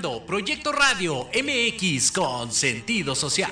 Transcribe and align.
escuchando 0.00 0.24
Proyecto 0.26 0.72
Radio 0.72 1.28
MX 1.34 2.12
con 2.12 2.50
sentido 2.52 3.14
social. 3.14 3.50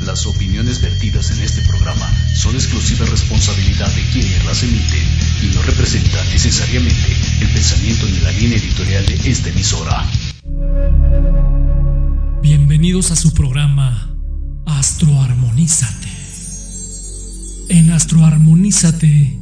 Las 0.00 0.26
opiniones 0.26 0.80
vertidas 0.80 1.30
en 1.30 1.40
este 1.42 1.62
programa 1.62 2.10
son 2.34 2.54
exclusiva 2.56 3.06
responsabilidad 3.06 3.88
de 3.94 4.02
quienes 4.12 4.44
las 4.44 4.62
emiten 4.62 5.04
y 5.42 5.54
no 5.54 5.62
representan 5.62 6.28
necesariamente 6.30 7.16
el 7.40 7.48
pensamiento 7.48 8.06
ni 8.06 8.18
la 8.18 8.32
línea 8.32 8.58
editorial 8.58 9.06
de 9.06 9.30
esta 9.30 9.48
emisora. 9.50 10.10
Bienvenidos 12.42 13.12
a 13.12 13.16
su 13.16 13.32
programa 13.32 14.16
Astroarmonízate. 14.66 16.08
En 17.68 17.92
Astroarmonízate 17.92 19.41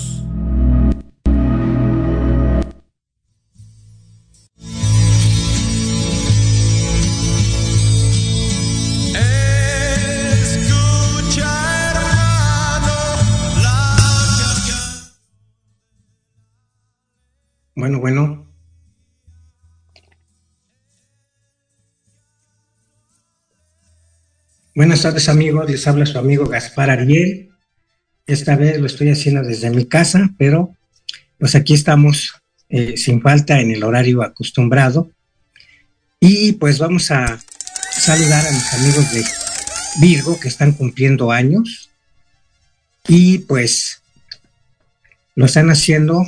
Buenas 24.73 25.01
tardes 25.01 25.27
amigos, 25.27 25.69
les 25.69 25.85
habla 25.85 26.05
su 26.05 26.17
amigo 26.17 26.45
Gaspar 26.45 26.89
Ariel. 26.89 27.49
Esta 28.25 28.55
vez 28.55 28.79
lo 28.79 28.85
estoy 28.85 29.09
haciendo 29.09 29.43
desde 29.43 29.69
mi 29.69 29.85
casa, 29.85 30.29
pero 30.37 30.73
pues 31.37 31.55
aquí 31.55 31.73
estamos 31.73 32.35
eh, 32.69 32.95
sin 32.95 33.21
falta 33.21 33.59
en 33.59 33.71
el 33.71 33.83
horario 33.83 34.23
acostumbrado. 34.23 35.11
Y 36.21 36.53
pues 36.53 36.79
vamos 36.79 37.11
a 37.11 37.37
saludar 37.91 38.47
a 38.47 38.51
mis 38.51 38.73
amigos 38.73 39.11
de 39.11 39.25
Virgo 39.99 40.39
que 40.39 40.47
están 40.47 40.71
cumpliendo 40.71 41.33
años. 41.33 41.89
Y 43.09 43.39
pues 43.39 44.01
lo 45.35 45.47
están 45.47 45.69
haciendo 45.69 46.25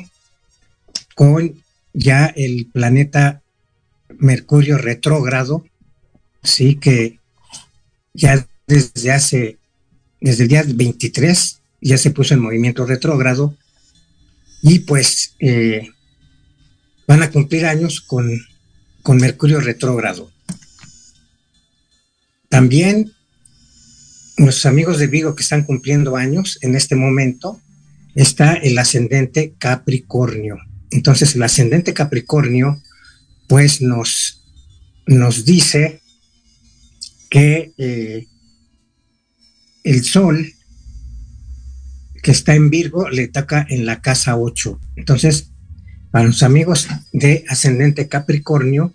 con 1.16 1.64
ya 1.94 2.26
el 2.26 2.66
planeta 2.74 3.42
Mercurio 4.10 4.78
retrógrado, 4.78 5.64
sí 6.44 6.76
que 6.76 7.23
ya 8.14 8.48
desde 8.68 9.12
hace, 9.12 9.58
desde 10.22 10.44
el 10.44 10.50
día 10.50 10.64
23 10.68 11.60
ya 11.82 11.98
se 11.98 12.12
puso 12.12 12.34
en 12.34 12.40
movimiento 12.40 12.86
retrógrado 12.86 13.58
y 14.62 14.80
pues 14.80 15.36
eh, 15.40 15.90
van 17.08 17.24
a 17.24 17.32
cumplir 17.32 17.66
años 17.66 18.00
con, 18.02 18.42
con 19.02 19.18
Mercurio 19.18 19.60
retrógrado. 19.60 20.32
También 22.48 23.12
nuestros 24.38 24.66
amigos 24.66 25.00
de 25.00 25.08
Vigo 25.08 25.36
que 25.36 25.44
están 25.44 25.64
cumpliendo 25.64 26.16
años 26.16 26.58
en 26.62 26.76
este 26.76 26.96
momento 26.96 27.60
está 28.16 28.54
el 28.54 28.78
ascendente 28.78 29.54
Capricornio. 29.58 30.58
Entonces 30.92 31.36
el 31.36 31.44
ascendente 31.44 31.94
Capricornio 31.94 32.82
pues 33.48 33.82
nos, 33.82 34.44
nos 35.06 35.46
dice 35.46 36.03
que 37.34 37.74
eh, 37.80 38.28
el 39.84 40.04
Sol 40.04 40.54
que 42.22 42.30
está 42.30 42.54
en 42.54 42.70
Virgo 42.70 43.10
le 43.10 43.28
toca 43.28 43.66
en 43.68 43.88
la 43.88 44.04
casa 44.04 44.38
8. 44.38 44.80
Entonces, 44.98 45.50
para 46.12 46.26
los 46.26 46.44
amigos 46.44 46.88
de 47.12 47.44
ascendente 47.50 48.08
Capricornio, 48.08 48.94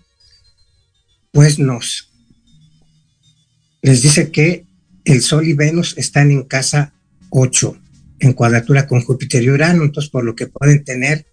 pues 1.33 1.59
nos 1.59 2.13
les 3.81 4.03
dice 4.03 4.31
que 4.31 4.65
el 5.03 5.21
Sol 5.21 5.45
y 5.45 5.53
Venus 5.53 5.97
están 5.97 6.31
en 6.31 6.43
casa 6.43 6.93
8, 7.31 7.77
en 8.19 8.31
cuadratura 8.31 8.87
con 8.87 9.01
Júpiter 9.01 9.43
y 9.43 9.49
Urano, 9.49 9.83
entonces 9.83 10.09
por 10.09 10.23
lo 10.23 10.33
que 10.33 10.47
pueden 10.47 10.85
tener 10.85 11.25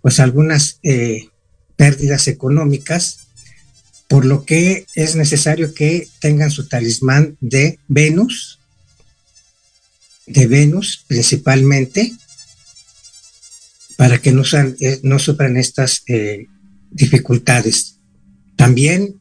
pues 0.00 0.18
algunas 0.18 0.80
eh, 0.82 1.28
pérdidas 1.76 2.26
económicas, 2.26 3.28
por 4.12 4.26
lo 4.26 4.44
que 4.44 4.84
es 4.94 5.16
necesario 5.16 5.72
que 5.72 6.06
tengan 6.20 6.50
su 6.50 6.68
talismán 6.68 7.38
de 7.40 7.78
Venus, 7.88 8.58
de 10.26 10.46
Venus 10.46 11.02
principalmente, 11.06 12.12
para 13.96 14.20
que 14.20 14.32
no, 14.32 14.42
eh, 14.52 15.00
no 15.02 15.18
sufran 15.18 15.56
estas 15.56 16.02
eh, 16.08 16.46
dificultades. 16.90 18.00
También 18.54 19.18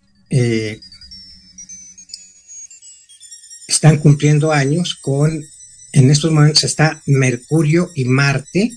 están 3.69 3.97
cumpliendo 3.99 4.51
años 4.51 4.95
con, 4.95 5.41
en 5.93 6.11
estos 6.11 6.33
momentos 6.33 6.65
está 6.65 7.01
Mercurio 7.05 7.89
y 7.95 8.03
Marte, 8.03 8.71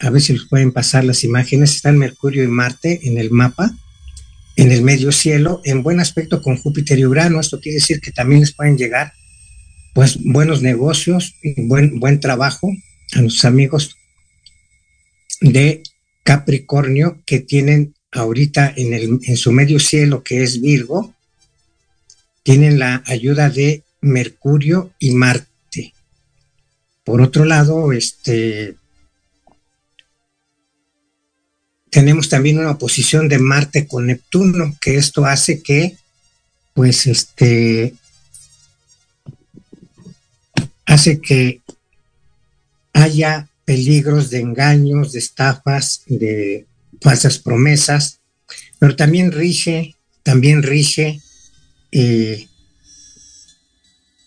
a 0.00 0.10
ver 0.10 0.20
si 0.20 0.34
les 0.34 0.44
pueden 0.44 0.70
pasar 0.70 1.04
las 1.04 1.24
imágenes, 1.24 1.76
están 1.76 1.96
Mercurio 1.96 2.44
y 2.44 2.48
Marte 2.48 3.00
en 3.04 3.16
el 3.16 3.30
mapa, 3.30 3.74
en 4.58 4.72
el 4.72 4.82
medio 4.82 5.12
cielo, 5.12 5.60
en 5.62 5.84
buen 5.84 6.00
aspecto 6.00 6.42
con 6.42 6.56
Júpiter 6.56 6.98
y 6.98 7.06
Urano. 7.06 7.38
Esto 7.38 7.60
quiere 7.60 7.76
decir 7.76 8.00
que 8.00 8.10
también 8.10 8.40
les 8.40 8.52
pueden 8.52 8.76
llegar 8.76 9.12
pues 9.94 10.18
buenos 10.20 10.62
negocios 10.62 11.36
y 11.44 11.62
buen, 11.62 12.00
buen 12.00 12.18
trabajo 12.18 12.68
a 13.14 13.20
nuestros 13.20 13.44
amigos 13.44 13.96
de 15.40 15.84
Capricornio 16.24 17.22
que 17.24 17.38
tienen 17.38 17.94
ahorita 18.10 18.74
en, 18.76 18.94
el, 18.94 19.20
en 19.22 19.36
su 19.36 19.52
medio 19.52 19.78
cielo, 19.78 20.24
que 20.24 20.42
es 20.42 20.60
Virgo, 20.60 21.14
tienen 22.42 22.80
la 22.80 23.04
ayuda 23.06 23.50
de 23.50 23.84
Mercurio 24.00 24.90
y 24.98 25.12
Marte. 25.12 25.94
Por 27.04 27.20
otro 27.20 27.44
lado, 27.44 27.92
este, 27.92 28.74
tenemos 31.90 32.28
también 32.28 32.58
una 32.58 32.72
oposición 32.72 33.28
de 33.28 33.38
Marte 33.38 33.86
con 33.86 34.06
Neptuno, 34.06 34.76
que 34.80 34.96
esto 34.96 35.24
hace 35.24 35.62
que, 35.62 35.96
pues, 36.74 37.06
este, 37.06 37.94
hace 40.86 41.20
que 41.20 41.60
haya 42.92 43.48
peligros 43.64 44.30
de 44.30 44.40
engaños, 44.40 45.12
de 45.12 45.18
estafas, 45.18 46.02
de 46.06 46.66
falsas 47.00 47.38
promesas, 47.38 48.20
pero 48.78 48.96
también 48.96 49.32
rige, 49.32 49.94
también 50.22 50.62
rige 50.62 51.20
eh, 51.92 52.48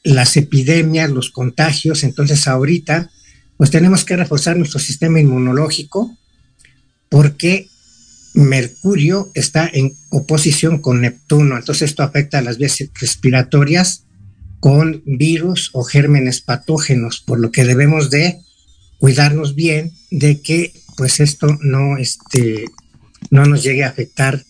las 0.04 0.38
epidemias, 0.38 1.10
los 1.10 1.30
contagios, 1.30 2.04
entonces 2.04 2.48
ahorita, 2.48 3.12
pues 3.58 3.70
tenemos 3.72 4.04
que 4.06 4.16
reforzar 4.16 4.58
nuestro 4.58 4.80
sistema 4.80 5.20
inmunológico, 5.20 6.18
porque 7.12 7.68
Mercurio 8.34 9.32
está 9.34 9.70
en 9.72 9.94
oposición 10.12 10.82
con 10.82 11.02
Neptuno, 11.02 11.58
entonces 11.58 11.90
esto 11.90 12.04
afecta 12.04 12.40
a 12.40 12.42
las 12.42 12.58
vías 12.58 12.82
respiratorias 13.02 14.06
con 14.62 15.04
virus 15.06 15.72
o 15.74 15.84
gérmenes 15.84 16.40
patógenos, 16.40 17.20
por 17.20 17.42
lo 17.42 17.52
que 17.52 17.66
debemos 17.66 18.12
de 18.12 18.40
cuidarnos 18.98 19.56
bien 19.56 19.92
de 20.10 20.42
que 20.42 20.72
pues 20.96 21.20
esto 21.20 21.48
no, 21.60 21.98
este, 21.98 22.64
no 23.30 23.46
nos 23.46 23.62
llegue 23.62 23.84
a 23.84 23.90
afectar 23.90 24.42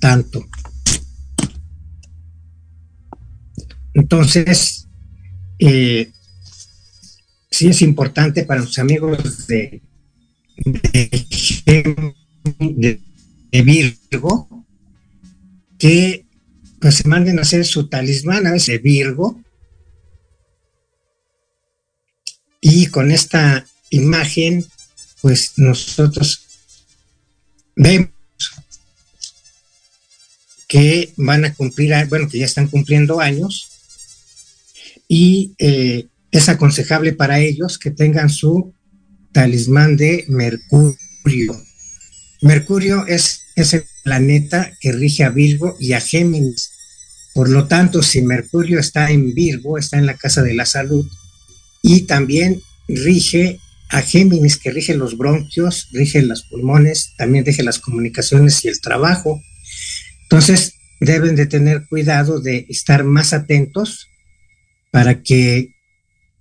tanto. 0.00 0.48
Entonces, 3.92 4.88
eh, 5.58 6.10
sí 7.50 7.68
es 7.68 7.82
importante 7.82 8.44
para 8.44 8.62
los 8.62 8.78
amigos 8.78 9.46
de 9.46 9.82
de, 10.64 11.26
Virgo 13.50 14.48
que 15.78 16.26
pues 16.80 16.96
se 16.96 17.08
manden 17.08 17.38
a 17.38 17.42
hacer 17.42 17.64
su 17.64 17.88
talismán 17.88 18.46
a 18.46 18.52
veces 18.52 18.66
de 18.66 18.78
Virgo 18.78 19.42
y 22.60 22.86
con 22.86 23.10
esta 23.10 23.66
imagen 23.90 24.64
pues 25.20 25.52
nosotros 25.56 26.46
vemos 27.76 28.10
que 30.68 31.12
van 31.16 31.46
a 31.46 31.54
cumplir, 31.54 31.94
bueno, 32.08 32.28
que 32.28 32.38
ya 32.38 32.44
están 32.44 32.68
cumpliendo 32.68 33.20
años 33.20 33.68
y 35.08 35.54
eh, 35.58 36.06
es 36.30 36.48
aconsejable 36.50 37.14
para 37.14 37.40
ellos 37.40 37.78
que 37.78 37.90
tengan 37.90 38.28
su 38.28 38.74
talismán 39.32 39.96
de 39.96 40.26
Mercurio. 40.28 41.07
Mercurio 42.40 43.06
es 43.06 43.42
ese 43.56 43.86
planeta 44.04 44.72
que 44.80 44.92
rige 44.92 45.24
a 45.24 45.30
Virgo 45.30 45.76
y 45.80 45.92
a 45.92 46.00
Géminis. 46.00 46.70
Por 47.34 47.48
lo 47.48 47.66
tanto, 47.66 48.02
si 48.02 48.22
Mercurio 48.22 48.78
está 48.78 49.10
en 49.10 49.34
Virgo, 49.34 49.78
está 49.78 49.98
en 49.98 50.06
la 50.06 50.16
casa 50.16 50.42
de 50.42 50.54
la 50.54 50.66
salud 50.66 51.06
y 51.82 52.02
también 52.02 52.62
rige 52.88 53.60
a 53.90 54.02
Géminis, 54.02 54.56
que 54.56 54.70
rige 54.70 54.94
los 54.94 55.16
bronquios, 55.16 55.88
rige 55.92 56.22
los 56.22 56.42
pulmones, 56.44 57.14
también 57.16 57.44
rige 57.44 57.62
las 57.62 57.78
comunicaciones 57.78 58.64
y 58.64 58.68
el 58.68 58.80
trabajo. 58.80 59.40
Entonces, 60.24 60.74
deben 61.00 61.36
de 61.36 61.46
tener 61.46 61.86
cuidado 61.88 62.40
de 62.40 62.66
estar 62.68 63.04
más 63.04 63.32
atentos 63.32 64.08
para 64.90 65.22
que 65.22 65.74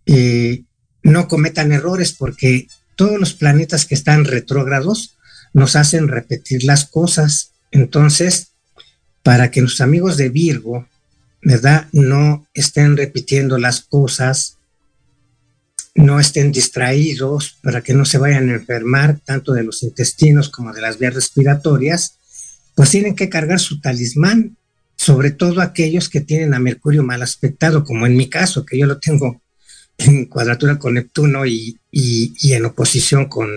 eh, 0.06 0.64
no 1.04 1.28
cometan 1.28 1.72
errores, 1.72 2.14
porque 2.14 2.68
todos 2.98 3.18
los 3.18 3.34
planetas 3.34 3.86
que 3.86 3.96
están 3.96 4.26
retrógrados 4.26 5.18
nos 5.54 5.78
hacen 5.78 6.10
repetir 6.10 6.66
las 6.66 6.86
cosas. 6.86 7.52
Entonces, 7.72 8.50
para 9.24 9.52
que 9.52 9.62
los 9.62 9.80
amigos 9.80 10.18
de 10.18 10.30
Virgo, 10.30 10.88
¿verdad? 11.42 11.88
No 11.94 12.46
estén 12.54 12.98
repitiendo 12.98 13.58
las 13.58 13.82
cosas, 13.82 14.58
no 15.96 16.20
estén 16.20 16.52
distraídos, 16.52 17.58
para 17.62 17.82
que 17.82 17.94
no 17.94 18.04
se 18.04 18.18
vayan 18.18 18.50
a 18.50 18.56
enfermar 18.56 19.20
tanto 19.24 19.54
de 19.54 19.64
los 19.64 19.84
intestinos 19.84 20.50
como 20.50 20.74
de 20.74 20.82
las 20.82 21.00
vías 21.00 21.14
respiratorias, 21.14 22.18
pues 22.76 22.90
tienen 22.90 23.16
que 23.16 23.30
cargar 23.30 23.60
su 23.60 23.80
talismán, 23.80 24.58
sobre 24.96 25.32
todo 25.32 25.62
aquellos 25.62 26.10
que 26.10 26.22
tienen 26.22 26.54
a 26.54 26.60
Mercurio 26.60 27.04
mal 27.04 27.22
aspectado, 27.22 27.84
como 27.84 28.06
en 28.06 28.18
mi 28.18 28.30
caso, 28.30 28.66
que 28.66 28.78
yo 28.78 28.86
lo 28.88 29.00
tengo 29.00 29.42
en 29.98 30.26
cuadratura 30.26 30.78
con 30.78 30.96
Neptuno 30.96 31.46
y, 31.46 31.80
en 32.54 32.66
oposición 32.66 33.26
con, 33.26 33.50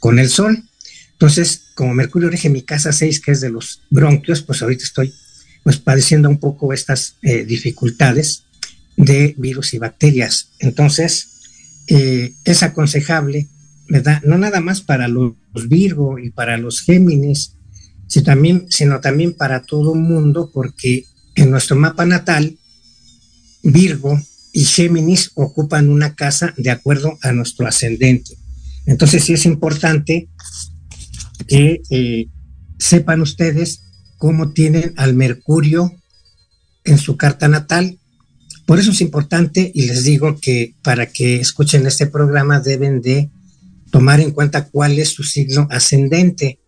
con 0.00 0.18
el 0.18 0.28
Sol. 0.28 0.64
Entonces, 1.12 1.62
como 1.74 1.94
Mercurio 1.94 2.30
rige 2.30 2.50
mi 2.50 2.62
casa 2.62 2.92
6, 2.92 3.20
que 3.20 3.32
es 3.32 3.40
de 3.40 3.50
los 3.50 3.82
bronquios, 3.90 4.42
pues 4.42 4.62
ahorita 4.62 4.84
estoy 4.84 5.14
pues 5.62 5.78
padeciendo 5.78 6.28
un 6.28 6.38
poco 6.38 6.72
estas 6.72 7.16
eh, 7.22 7.44
dificultades 7.44 8.44
de 8.96 9.34
virus 9.38 9.74
y 9.74 9.78
bacterias. 9.78 10.50
Entonces, 10.58 11.28
eh, 11.88 12.34
es 12.44 12.62
aconsejable, 12.62 13.48
¿verdad? 13.88 14.22
No 14.22 14.38
nada 14.38 14.60
más 14.60 14.80
para 14.80 15.08
los 15.08 15.34
Virgo 15.68 16.18
y 16.18 16.30
para 16.30 16.56
los 16.56 16.82
Géminis, 16.82 17.54
sino 18.06 18.24
también, 18.24 18.66
sino 18.68 19.00
también 19.00 19.32
para 19.32 19.62
todo 19.62 19.94
mundo, 19.94 20.50
porque 20.52 21.04
en 21.34 21.50
nuestro 21.50 21.76
mapa 21.76 22.06
natal, 22.06 22.58
Virgo 23.62 24.20
y 24.56 24.64
Géminis 24.64 25.32
ocupan 25.34 25.90
una 25.90 26.14
casa 26.14 26.54
de 26.56 26.70
acuerdo 26.70 27.18
a 27.20 27.30
nuestro 27.32 27.66
ascendente. 27.66 28.38
Entonces 28.86 29.22
sí 29.22 29.34
es 29.34 29.44
importante 29.44 30.30
que 31.46 31.82
eh, 31.90 32.28
sepan 32.78 33.20
ustedes 33.20 33.82
cómo 34.16 34.54
tienen 34.54 34.94
al 34.96 35.12
Mercurio 35.12 35.92
en 36.84 36.96
su 36.96 37.18
carta 37.18 37.48
natal. 37.48 37.98
Por 38.64 38.78
eso 38.78 38.92
es 38.92 39.02
importante 39.02 39.70
y 39.74 39.88
les 39.88 40.04
digo 40.04 40.40
que 40.40 40.74
para 40.82 41.04
que 41.04 41.36
escuchen 41.36 41.86
este 41.86 42.06
programa 42.06 42.58
deben 42.58 43.02
de 43.02 43.28
tomar 43.90 44.20
en 44.20 44.30
cuenta 44.30 44.70
cuál 44.70 44.98
es 44.98 45.10
su 45.10 45.22
signo 45.22 45.68
ascendente. 45.70 46.60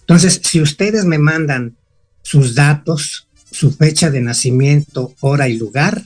Entonces, 0.00 0.40
si 0.42 0.60
ustedes 0.60 1.04
me 1.04 1.18
mandan 1.18 1.76
sus 2.22 2.56
datos, 2.56 3.28
su 3.52 3.70
fecha 3.70 4.10
de 4.10 4.22
nacimiento, 4.22 5.14
hora 5.20 5.48
y 5.48 5.56
lugar, 5.56 6.04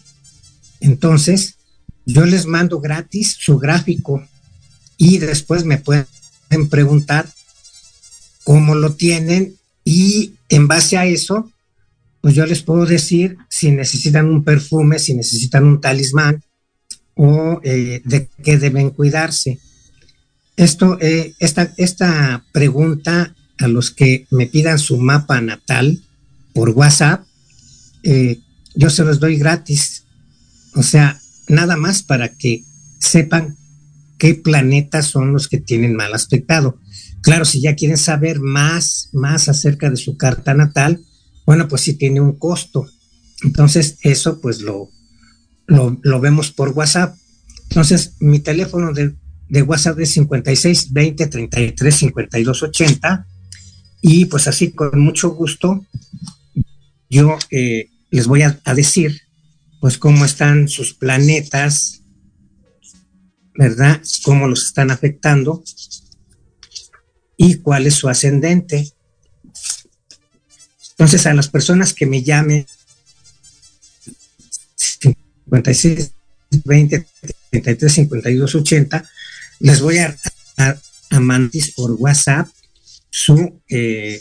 entonces 0.80 1.56
yo 2.04 2.24
les 2.24 2.46
mando 2.46 2.80
gratis 2.80 3.36
su 3.38 3.58
gráfico 3.58 4.26
y 4.96 5.18
después 5.18 5.64
me 5.64 5.78
pueden 5.78 6.06
preguntar 6.70 7.28
cómo 8.44 8.74
lo 8.74 8.94
tienen 8.94 9.56
y 9.84 10.34
en 10.48 10.68
base 10.68 10.96
a 10.96 11.06
eso, 11.06 11.50
pues 12.20 12.34
yo 12.34 12.46
les 12.46 12.62
puedo 12.62 12.86
decir 12.86 13.36
si 13.48 13.70
necesitan 13.70 14.26
un 14.26 14.44
perfume, 14.44 14.98
si 14.98 15.14
necesitan 15.14 15.64
un 15.64 15.80
talismán 15.80 16.42
o 17.14 17.60
eh, 17.64 18.02
de 18.04 18.28
qué 18.42 18.58
deben 18.58 18.90
cuidarse. 18.90 19.58
Esto, 20.56 20.98
eh, 21.00 21.34
esta, 21.38 21.72
esta 21.76 22.44
pregunta 22.52 23.34
a 23.58 23.68
los 23.68 23.90
que 23.90 24.26
me 24.30 24.46
pidan 24.46 24.78
su 24.78 24.98
mapa 24.98 25.40
natal 25.40 26.02
por 26.52 26.70
WhatsApp, 26.70 27.26
eh, 28.02 28.38
yo 28.74 28.90
se 28.90 29.04
los 29.04 29.20
doy 29.20 29.36
gratis. 29.36 30.04
O 30.76 30.82
sea, 30.82 31.20
nada 31.48 31.76
más 31.76 32.02
para 32.02 32.28
que 32.36 32.64
sepan 32.98 33.56
qué 34.18 34.34
planetas 34.34 35.06
son 35.06 35.32
los 35.32 35.48
que 35.48 35.58
tienen 35.58 35.96
mal 35.96 36.14
aspectado. 36.14 36.78
Claro, 37.22 37.44
si 37.44 37.60
ya 37.60 37.74
quieren 37.74 37.96
saber 37.96 38.40
más, 38.40 39.08
más 39.12 39.48
acerca 39.48 39.90
de 39.90 39.96
su 39.96 40.16
carta 40.16 40.54
natal, 40.54 41.04
bueno, 41.44 41.66
pues 41.68 41.82
sí 41.82 41.94
tiene 41.94 42.20
un 42.20 42.38
costo. 42.38 42.86
Entonces, 43.42 43.98
eso 44.02 44.40
pues 44.40 44.60
lo, 44.60 44.90
lo, 45.66 46.20
vemos 46.20 46.52
por 46.52 46.70
WhatsApp. 46.70 47.16
Entonces, 47.70 48.14
mi 48.20 48.40
teléfono 48.40 48.92
de, 48.92 49.14
WhatsApp 49.62 49.98
es 50.00 50.10
56 50.10 50.92
20 50.92 51.26
33 51.26 51.94
52 51.94 52.62
80 52.62 53.26
y 54.02 54.24
pues 54.26 54.48
así 54.48 54.72
con 54.72 54.98
mucho 55.00 55.30
gusto 55.30 55.86
yo 57.08 57.38
eh, 57.50 57.88
les 58.10 58.26
voy 58.26 58.42
a, 58.42 58.60
decir 58.74 59.20
pues 59.80 59.98
cómo 59.98 60.24
están 60.24 60.68
sus 60.68 60.94
planetas, 60.94 62.02
¿verdad? 63.54 64.02
Cómo 64.22 64.48
los 64.48 64.64
están 64.66 64.90
afectando 64.90 65.62
y 67.36 67.56
cuál 67.56 67.86
es 67.86 67.94
su 67.94 68.08
ascendente. 68.08 68.92
Entonces, 70.90 71.26
a 71.26 71.34
las 71.34 71.48
personas 71.48 71.92
que 71.92 72.06
me 72.06 72.22
llamen 72.22 72.66
56 74.76 76.12
20 76.64 77.06
33 77.50 77.92
52 77.92 78.54
80, 78.54 79.10
les 79.60 79.80
voy 79.80 79.98
a, 79.98 80.16
a, 80.56 81.20
mandar 81.20 81.62
por 81.76 81.92
WhatsApp 81.92 82.48
su, 83.10 83.60
eh, 83.68 84.20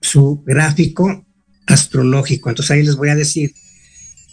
su 0.00 0.42
gráfico 0.44 1.24
astrológico. 1.66 2.48
Entonces 2.48 2.70
ahí 2.70 2.82
les 2.82 2.96
voy 2.96 3.08
a 3.08 3.14
decir 3.14 3.54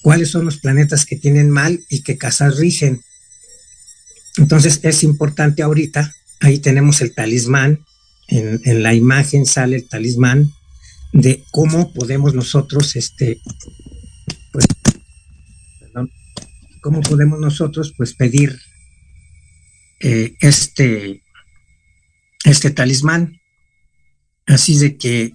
cuáles 0.02 0.30
son 0.30 0.46
los 0.46 0.58
planetas 0.58 1.06
que 1.06 1.16
tienen 1.16 1.50
mal 1.50 1.84
y 1.90 2.02
qué 2.04 2.18
casas 2.18 2.58
rigen. 2.58 3.02
Entonces 4.38 4.80
es 4.84 5.04
importante 5.04 5.64
ahorita 5.64 6.14
ahí 6.40 6.60
tenemos 6.60 7.02
el 7.02 7.14
talismán, 7.14 7.86
en, 8.28 8.84
la 8.84 8.94
imagen 8.94 9.46
sale 9.46 9.78
el 9.78 9.88
talismán 9.88 10.52
de 11.14 11.44
cómo 11.52 11.94
podemos 11.94 12.34
nosotros, 12.34 12.96
este, 12.96 13.40
pues, 14.52 14.66
perdón, 15.80 16.12
cómo 16.82 17.02
podemos 17.02 17.40
nosotros, 17.40 17.94
pues, 17.98 18.14
pedir 18.14 18.58
eh, 20.02 20.34
este, 20.40 21.24
este 22.46 22.70
talismán. 22.70 23.40
Así 24.46 24.78
de 24.80 24.98
que 24.98 25.34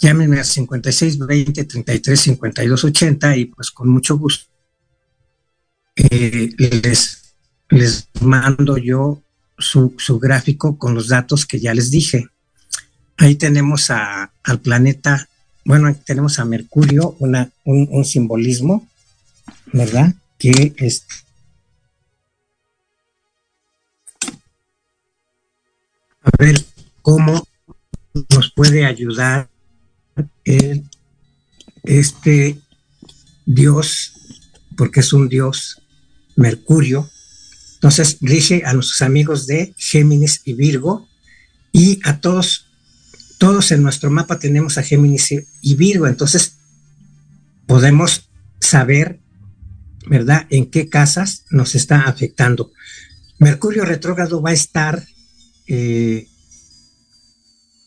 llámenme 0.00 0.40
a 0.40 0.44
56 0.44 1.18
20 1.18 1.64
33 1.64 2.20
52 2.20 2.84
80 2.84 3.36
y 3.36 3.44
pues 3.46 3.70
con 3.70 3.88
mucho 3.88 4.18
gusto 4.18 4.56
eh, 5.96 6.50
les, 6.58 7.34
les 7.70 8.08
mando 8.20 8.76
yo 8.76 9.22
su, 9.58 10.18
gráfico 10.20 10.78
con 10.78 10.94
los 10.94 11.08
datos 11.08 11.46
que 11.46 11.58
ya 11.58 11.74
les 11.74 11.90
dije. 11.90 12.28
Ahí 13.16 13.36
tenemos 13.36 13.90
a, 13.90 14.30
al 14.44 14.60
planeta, 14.60 15.28
bueno, 15.64 15.88
aquí 15.88 16.02
tenemos 16.04 16.38
a 16.38 16.44
Mercurio, 16.44 17.16
una, 17.18 17.50
un, 17.64 18.04
simbolismo, 18.04 18.86
¿verdad? 19.72 20.14
Que 20.38 20.74
es... 20.76 21.06
A 26.22 26.30
ver 26.38 26.62
cómo 27.02 27.46
nos 28.34 28.52
puede 28.52 28.84
ayudar 28.84 29.48
el, 30.44 30.84
este 31.84 32.60
Dios, 33.44 34.12
porque 34.76 35.00
es 35.00 35.12
un 35.12 35.28
Dios, 35.28 35.82
Mercurio, 36.36 37.08
entonces 37.74 38.18
rige 38.20 38.62
a 38.64 38.72
nuestros 38.72 39.02
amigos 39.02 39.46
de 39.46 39.74
Géminis 39.76 40.42
y 40.44 40.54
Virgo 40.54 41.08
y 41.72 42.00
a 42.04 42.20
todos, 42.20 42.66
todos 43.38 43.70
en 43.70 43.82
nuestro 43.82 44.10
mapa 44.10 44.38
tenemos 44.38 44.78
a 44.78 44.82
Géminis 44.82 45.34
y 45.60 45.74
Virgo, 45.74 46.06
entonces 46.06 46.56
podemos 47.66 48.28
saber, 48.60 49.20
¿verdad?, 50.06 50.46
en 50.50 50.70
qué 50.70 50.88
casas 50.88 51.44
nos 51.50 51.74
está 51.74 52.02
afectando. 52.02 52.72
Mercurio 53.38 53.84
retrógrado 53.84 54.40
va 54.40 54.50
a 54.50 54.54
estar 54.54 55.06
eh, 55.66 56.28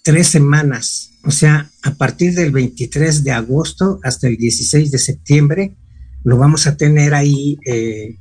tres 0.04 0.28
semanas 0.28 1.09
o 1.24 1.32
sea, 1.32 1.70
a 1.84 1.96
partir 1.96 2.34
del 2.34 2.52
23 2.52 3.24
de 3.24 3.32
agosto 3.32 4.00
hasta 4.04 4.28
el 4.28 4.38
16 4.38 4.92
de 4.92 4.98
septiembre, 4.98 5.76
lo 6.24 6.38
vamos 6.38 6.68
a 6.68 6.78
tener 6.78 7.14
ahí 7.14 7.58
eh, 7.66 8.18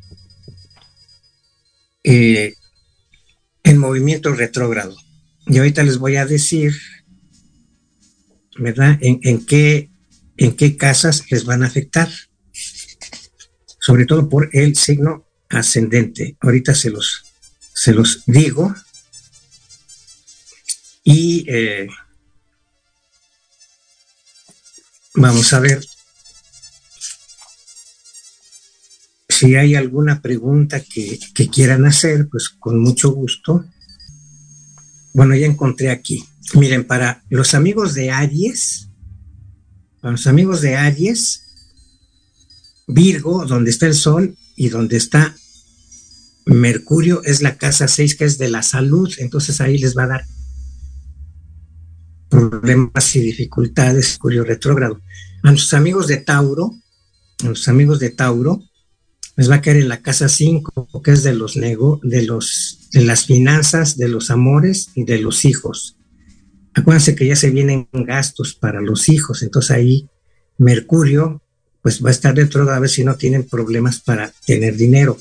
eh, 2.04 2.54
en 3.62 3.78
movimiento 3.78 4.32
retrógrado. 4.32 4.96
Y 5.46 5.58
ahorita 5.58 5.82
les 5.82 5.98
voy 5.98 6.16
a 6.16 6.26
decir, 6.26 6.74
¿verdad? 8.58 8.98
En, 9.00 9.46
qué, 9.46 9.90
en 10.36 10.56
qué 10.56 10.76
casas 10.76 11.30
les 11.30 11.44
van 11.44 11.62
a 11.62 11.66
afectar. 11.66 12.08
Sobre 13.80 14.04
todo 14.04 14.28
por 14.28 14.50
el 14.52 14.76
signo 14.76 15.26
ascendente. 15.48 16.36
Ahorita 16.40 16.74
se 16.74 16.90
los, 16.90 17.24
se 17.72 17.94
los 17.94 18.24
digo. 18.26 18.74
Y 21.04 21.46
eh, 21.48 21.88
vamos 25.20 25.52
a 25.52 25.60
ver 25.60 25.84
si 29.28 29.54
hay 29.54 29.74
alguna 29.74 30.20
pregunta 30.20 30.80
que, 30.80 31.18
quieran 31.52 31.84
hacer, 31.84 32.28
pues 32.28 32.48
con 32.48 32.80
mucho 32.80 33.10
gusto. 33.10 33.64
Bueno, 35.14 35.36
ya 35.36 35.46
encontré 35.46 35.90
aquí. 35.90 36.24
Miren, 36.54 36.84
para 36.84 37.22
los 37.28 37.54
amigos 37.54 37.94
de 37.94 38.10
Aries, 38.10 38.88
para 40.00 40.12
los 40.12 40.26
amigos 40.26 40.60
de 40.60 40.76
Aries, 40.76 41.44
Virgo, 42.88 43.44
donde 43.44 43.70
está 43.70 43.86
el 43.86 43.94
Sol 43.94 44.36
y 44.56 44.70
donde 44.70 44.96
está 44.96 45.36
Mercurio, 46.46 47.22
es 47.22 47.42
la 47.42 47.58
casa 47.58 47.86
6, 47.86 48.16
que 48.16 48.24
es 48.24 48.38
de 48.38 48.48
la 48.48 48.62
salud. 48.62 49.12
Entonces 49.18 49.60
ahí 49.60 49.78
les 49.78 49.96
va 49.96 50.04
a 50.04 50.08
dar 50.08 50.26
problemas 52.28 53.16
y 53.16 53.20
dificultades, 53.20 54.08
Mercurio 54.08 54.44
retrógrado. 54.44 55.00
A 55.42 55.50
nuestros 55.50 55.74
amigos 55.74 56.06
de 56.06 56.18
Tauro, 56.18 56.74
a 57.40 57.44
nuestros 57.44 57.68
amigos 57.68 57.98
de 57.98 58.10
Tauro, 58.10 58.62
les 59.36 59.50
va 59.50 59.56
a 59.56 59.60
caer 59.60 59.76
en 59.76 59.88
la 59.88 60.02
casa 60.02 60.28
5, 60.28 61.02
que 61.02 61.12
es 61.12 61.22
de 61.22 61.32
los 61.32 61.56
nego, 61.56 62.00
de 62.02 62.22
los 62.22 62.78
de 62.92 63.04
las 63.04 63.26
finanzas, 63.26 63.96
de 63.96 64.08
los 64.08 64.30
amores 64.30 64.88
y 64.94 65.04
de 65.04 65.18
los 65.18 65.44
hijos. 65.44 65.96
Acuérdense 66.74 67.14
que 67.14 67.26
ya 67.26 67.36
se 67.36 67.50
vienen 67.50 67.88
gastos 67.92 68.54
para 68.54 68.80
los 68.80 69.08
hijos, 69.08 69.42
entonces 69.42 69.70
ahí 69.70 70.08
Mercurio 70.58 71.42
pues 71.82 72.04
va 72.04 72.08
a 72.08 72.12
estar 72.12 72.34
dentro 72.34 72.68
a 72.70 72.78
ver 72.78 72.90
si 72.90 73.04
no 73.04 73.16
tienen 73.16 73.44
problemas 73.44 74.00
para 74.00 74.32
tener 74.46 74.76
dinero. 74.76 75.18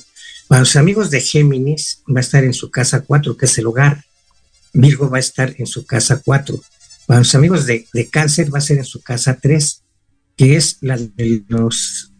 Para 0.47 0.61
los 0.61 0.75
amigos 0.75 1.11
de 1.11 1.21
Géminis 1.21 2.03
va 2.09 2.19
a 2.19 2.21
estar 2.21 2.43
en 2.43 2.53
su 2.53 2.71
casa 2.71 3.01
4, 3.01 3.37
que 3.37 3.45
es 3.45 3.57
el 3.57 3.67
hogar. 3.67 4.03
Virgo 4.73 5.09
va 5.09 5.17
a 5.17 5.19
estar 5.19 5.53
en 5.57 5.67
su 5.67 5.85
casa 5.85 6.21
4. 6.23 6.59
Para 7.07 7.21
los 7.21 7.33
amigos 7.35 7.65
de, 7.65 7.87
de 7.93 8.09
Cáncer 8.09 8.53
va 8.53 8.57
a 8.57 8.61
ser 8.61 8.79
en 8.79 8.85
su 8.85 9.01
casa 9.01 9.39
3, 9.41 9.83
que 10.35 10.57
es 10.57 10.77
la 10.81 10.97
de 10.97 11.41
los 11.47 12.11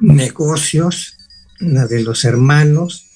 negocios, 0.00 1.16
la 1.60 1.86
de 1.86 2.02
los 2.02 2.24
hermanos 2.24 3.06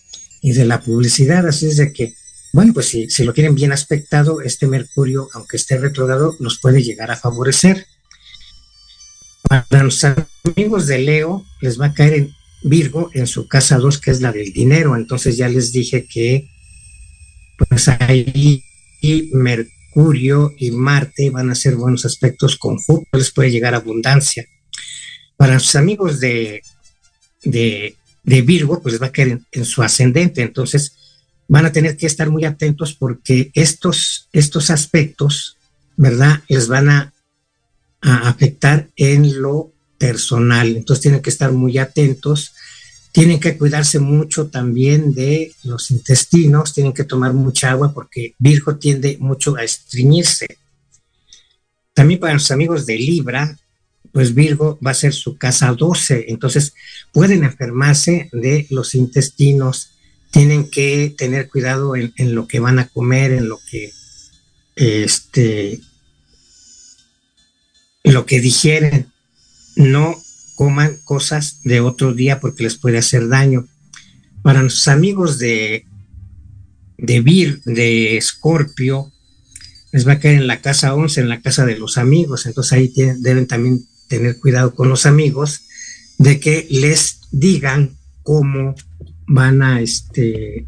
y 0.41 0.53
de 0.53 0.65
la 0.65 0.81
publicidad. 0.81 1.49
Así 1.49 1.67
es 1.67 1.79
de 1.79 1.93
que, 1.93 2.15
bueno, 2.53 2.73
pues 2.73 2.87
si, 2.87 3.11
si 3.11 3.25
lo 3.25 3.33
tienen 3.33 3.57
bien 3.57 3.73
aspectado, 3.73 4.41
este 4.41 4.69
Mercurio, 4.69 5.29
aunque 5.35 5.57
esté 5.57 5.79
retrogrado, 5.79 6.37
nos 6.39 6.61
puede 6.61 6.81
llegar 6.81 7.11
a 7.11 7.17
favorecer. 7.17 7.87
Para 9.43 9.83
los 9.83 10.01
amigos 10.45 10.87
de 10.87 10.99
Leo, 10.99 11.45
les 11.61 11.79
va 11.81 11.87
a 11.87 11.95
caer 11.95 12.15
en 12.15 12.35
Virgo 12.63 13.11
en 13.15 13.27
su 13.27 13.49
casa 13.49 13.79
2, 13.79 13.99
que 13.99 14.13
es 14.13 14.21
la 14.21 14.31
del 14.31 14.53
dinero. 14.53 14.95
Entonces 14.95 15.37
ya 15.37 15.49
les 15.49 15.73
dije 15.73 16.07
que, 16.07 16.49
pues 17.69 17.89
ahí 17.89 18.63
Mercurio 19.33 19.75
y 20.59 20.71
Marte 20.71 21.31
van 21.31 21.51
a 21.51 21.55
ser 21.55 21.77
buenos 21.77 22.05
aspectos 22.05 22.57
con 22.57 22.79
Júpiter, 22.79 23.21
les 23.21 23.33
puede 23.33 23.51
llegar 23.51 23.75
abundancia. 23.75 24.45
Para 25.37 25.59
sus 25.59 25.77
amigos 25.77 26.21
de 26.21 26.63
de, 27.45 27.97
Virgo, 28.43 28.81
pues 28.81 28.95
les 28.95 29.03
va 29.03 29.07
a 29.07 29.13
caer 29.13 29.41
en, 29.53 29.65
su 29.65 29.83
ascendente. 29.83 30.43
Entonces, 30.43 30.97
van 31.49 31.67
a 31.67 31.73
tener 31.73 31.97
que 31.97 32.07
estar 32.07 32.31
muy 32.31 32.45
atentos 32.45 32.95
porque 32.95 33.51
estos, 33.55 34.29
estos 34.33 34.71
aspectos, 34.71 35.57
¿verdad? 35.97 36.43
Les 36.49 36.69
van 36.69 36.89
a, 36.89 37.11
afectar 38.01 38.91
en 38.97 39.41
lo 39.41 39.73
personal. 39.97 40.77
Entonces, 40.77 41.03
tienen 41.03 41.23
que 41.23 41.31
estar 41.31 41.53
muy 41.53 41.79
atentos. 41.79 42.54
Tienen 43.15 43.39
que 43.39 43.57
cuidarse 43.57 44.01
mucho 44.01 44.49
también 44.49 45.15
de 45.15 45.55
los 45.63 45.93
intestinos, 45.93 46.75
tienen 46.75 46.93
que 46.93 47.05
tomar 47.05 47.33
mucha 47.33 47.71
agua 47.71 47.95
porque 47.95 48.35
Virgo 48.41 48.75
tiende 48.75 49.19
mucho 49.21 49.55
a 49.55 49.63
estreñirse. 49.63 50.49
También 51.93 52.19
para 52.19 52.33
los 52.33 52.51
amigos 52.51 52.87
de 52.87 52.99
Libra, 52.99 53.57
pues 54.11 54.35
Virgo 54.35 54.81
va 54.85 54.91
a 54.91 54.95
ser 54.95 55.13
su 55.13 55.39
casa 55.39 55.73
12, 55.73 56.25
entonces 56.27 56.75
pueden 57.13 57.45
enfermarse 57.45 58.29
de 58.33 58.67
los 58.71 58.97
intestinos, 58.97 59.93
tienen 60.33 60.69
que 60.69 61.15
tener 61.17 61.49
cuidado 61.49 61.95
en, 61.95 62.35
lo 62.35 62.49
que 62.49 62.59
van 62.59 62.81
a 62.81 62.89
comer, 62.89 63.31
en 63.31 63.49
lo 63.49 63.61
que 63.71 63.93
este 64.75 65.81
lo 68.03 68.27
que 68.27 68.41
digieren, 68.41 69.13
no 69.77 70.21
coman 70.55 70.97
cosas 71.05 71.61
de 71.63 71.81
otro 71.81 72.15
día 72.15 72.41
porque 72.41 72.65
les 72.65 72.77
puede 72.77 72.99
hacer 72.99 73.29
daño. 73.29 73.67
Para 74.43 74.63
los 74.63 74.89
amigos 74.89 75.39
de 75.39 75.87
de 76.99 77.21
Vir, 77.21 77.63
de 77.65 78.17
Escorpio, 78.17 79.13
les 79.93 80.07
va 80.07 80.13
a 80.15 80.19
caer 80.19 80.37
en 80.37 80.47
la 80.47 80.61
casa 80.61 80.95
11, 80.95 81.21
en 81.21 81.29
la 81.29 81.41
casa 81.41 81.65
de 81.65 81.79
los 81.79 81.99
amigos, 81.99 82.47
entonces 82.47 82.73
ahí 82.73 82.93
deben 83.19 83.47
también 83.47 83.87
tener 84.09 84.39
cuidado 84.39 84.75
con 84.75 84.89
los 84.89 85.07
amigos 85.07 85.63
de 86.19 86.41
que 86.41 86.67
les 86.71 87.21
digan 87.31 87.97
cómo 88.23 88.75
van 89.27 89.63
a 89.63 89.81
este 89.81 90.67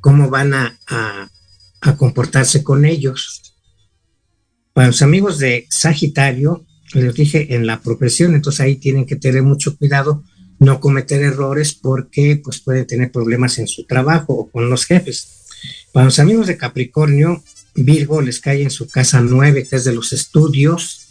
cómo 0.00 0.30
van 0.30 0.54
a, 0.54 0.78
a, 0.86 1.96
comportarse 1.96 2.62
con 2.62 2.84
ellos. 2.84 3.54
Para 4.72 4.88
los 4.88 5.02
amigos 5.02 5.38
de 5.38 5.66
Sagitario, 5.68 6.64
les 6.92 7.14
dije 7.14 7.54
en 7.54 7.66
la 7.66 7.80
profesión, 7.80 8.34
entonces 8.34 8.60
ahí 8.60 8.76
tienen 8.76 9.06
que 9.06 9.16
tener 9.16 9.42
mucho 9.42 9.76
cuidado, 9.76 10.22
no 10.58 10.80
cometer 10.80 11.22
errores 11.22 11.74
porque 11.74 12.40
pues 12.42 12.60
pueden 12.60 12.86
tener 12.86 13.10
problemas 13.10 13.58
en 13.58 13.66
su 13.66 13.84
trabajo 13.84 14.34
o 14.34 14.50
con 14.50 14.70
los 14.70 14.84
jefes. 14.84 15.44
Para 15.92 16.06
los 16.06 16.18
amigos 16.18 16.46
de 16.46 16.56
Capricornio, 16.56 17.42
Virgo 17.74 18.22
les 18.22 18.40
cae 18.40 18.62
en 18.62 18.70
su 18.70 18.88
casa 18.88 19.20
9, 19.20 19.66
que 19.68 19.76
es 19.76 19.84
de 19.84 19.94
los 19.94 20.12
estudios, 20.12 21.06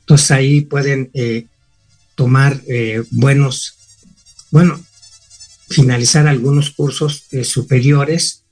entonces 0.00 0.30
ahí 0.32 0.62
pueden 0.62 1.10
eh, 1.14 1.46
tomar 2.14 2.60
eh, 2.66 3.02
buenos, 3.10 3.76
bueno, 4.50 4.80
finalizar 5.68 6.26
algunos 6.26 6.70
cursos 6.70 7.24
eh, 7.30 7.44
superiores. 7.44 8.44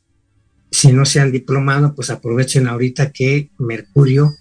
Si 0.71 0.93
no 0.93 1.05
se 1.05 1.21
han 1.21 1.33
diplomado, 1.33 1.95
pues 1.95 2.11
aprovechen 2.11 2.69
ahorita 2.69 3.11
que 3.11 3.51
Mercurio 3.59 4.33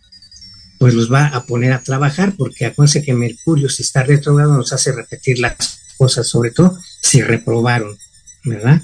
pues 0.80 0.94
los 0.94 1.12
va 1.12 1.28
a 1.28 1.46
poner 1.46 1.74
a 1.74 1.84
trabajar, 1.84 2.34
porque 2.38 2.66
acuérdense 2.66 3.04
que 3.04 3.14
Mercurio, 3.14 3.70
si 3.70 3.84
está 3.84 4.02
retrogrado, 4.02 4.56
nos 4.56 4.74
hace 4.74 4.94
repetir 4.94 5.38
las 5.38 5.82
cosas, 5.98 6.28
sobre 6.28 6.52
todo 6.52 6.80
si 7.02 7.22
reprobaron, 7.22 7.98
¿verdad? 8.46 8.82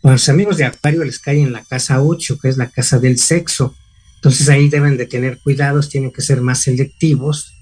Cuando 0.00 0.14
los 0.14 0.28
amigos 0.30 0.56
de 0.56 0.64
Acuario 0.64 1.04
les 1.04 1.18
caen 1.18 1.48
en 1.48 1.52
la 1.52 1.62
casa 1.64 2.02
8, 2.02 2.38
que 2.40 2.48
es 2.48 2.56
la 2.56 2.70
casa 2.70 2.98
del 2.98 3.18
sexo, 3.18 3.76
entonces 4.16 4.48
ahí 4.48 4.70
deben 4.70 4.96
de 4.96 5.06
tener 5.06 5.38
cuidados, 5.38 5.90
tienen 5.90 6.12
que 6.12 6.22
ser 6.22 6.40
más 6.40 6.62
selectivos 6.62 7.54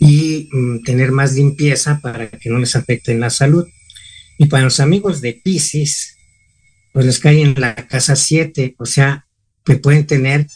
y 0.00 0.48
mm, 0.52 0.82
tener 0.82 1.12
más 1.12 1.34
limpieza 1.34 2.00
para 2.02 2.28
que 2.28 2.50
no 2.50 2.58
les 2.58 2.74
afecte 2.74 3.12
en 3.12 3.20
la 3.20 3.30
salud. 3.30 3.64
Y 4.38 4.46
para 4.46 4.64
los 4.64 4.80
amigos 4.80 5.20
de 5.20 5.34
Pisces, 5.34 6.16
pues 6.92 7.06
les 7.06 7.20
cae 7.20 7.42
en 7.42 7.54
la 7.60 7.74
casa 7.74 8.16
7, 8.16 8.74
o 8.78 8.86
sea, 8.86 9.26
que 9.64 9.76
pueden 9.76 10.06
tener 10.06 10.48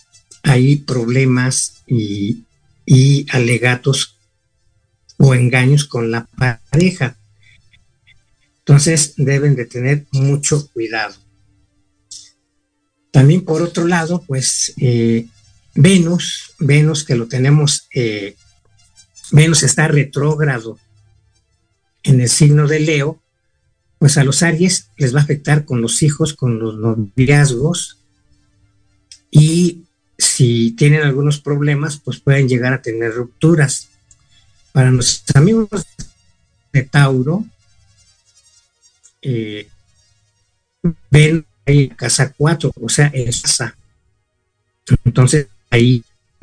ahí 0.43 0.77
problemas 0.77 1.83
y, 1.87 2.45
y 2.87 3.27
alegatos 3.31 4.19
o 5.19 5.35
engaños 5.35 5.85
con 5.85 6.11
la 6.11 6.27
pareja. 6.71 7.17
Entonces 8.59 9.15
deben 9.17 9.57
de 9.57 9.67
tener 9.67 10.07
mucho 10.13 10.69
cuidado. 10.73 11.15
También 13.11 13.45
por 13.45 13.63
otro 13.63 13.87
lado, 13.87 14.25
pues 14.27 14.73
eh, 14.79 15.27
Venus, 15.75 16.55
Venus 16.59 17.05
que 17.05 17.15
lo 17.15 17.29
tenemos, 17.29 17.89
eh, 17.95 18.37
Venus 19.31 19.63
está 19.63 19.89
retrógrado 19.89 20.79
en 22.03 22.21
el 22.21 22.29
signo 22.29 22.67
de 22.67 22.81
Leo, 22.81 23.23
pues 23.99 24.19
a 24.19 24.25
los 24.25 24.43
Aries 24.43 24.89
les 24.97 25.15
va 25.15 25.21
a 25.21 25.23
afectar 25.23 25.65
con 25.65 25.81
los 25.81 26.03
hijos, 26.03 26.35
con 26.35 26.59
los 26.59 26.77
noviazgos 26.79 27.99
y 29.31 29.82
si 30.43 30.73
tienen 30.73 31.03
algunos 31.03 31.39
problemas, 31.39 32.01
pues 32.05 32.19
pueden 32.19 32.49
llegar 32.49 32.73
a 32.73 32.83
tener 32.83 33.15
rupturas. 33.15 33.91
Para 34.73 34.91
nuestros 34.91 35.37
amigos 35.37 35.87
de 36.73 36.83
Tauro, 36.83 37.45
eh, 39.21 39.69
ven 41.13 41.47
ahí 41.65 41.91
casa 41.91 42.35
4, 42.37 42.73
o 42.75 42.89
sea, 42.89 43.09
en 43.15 43.27
casa. 43.27 43.77
Entonces 45.05 45.47
ahí 45.71 46.03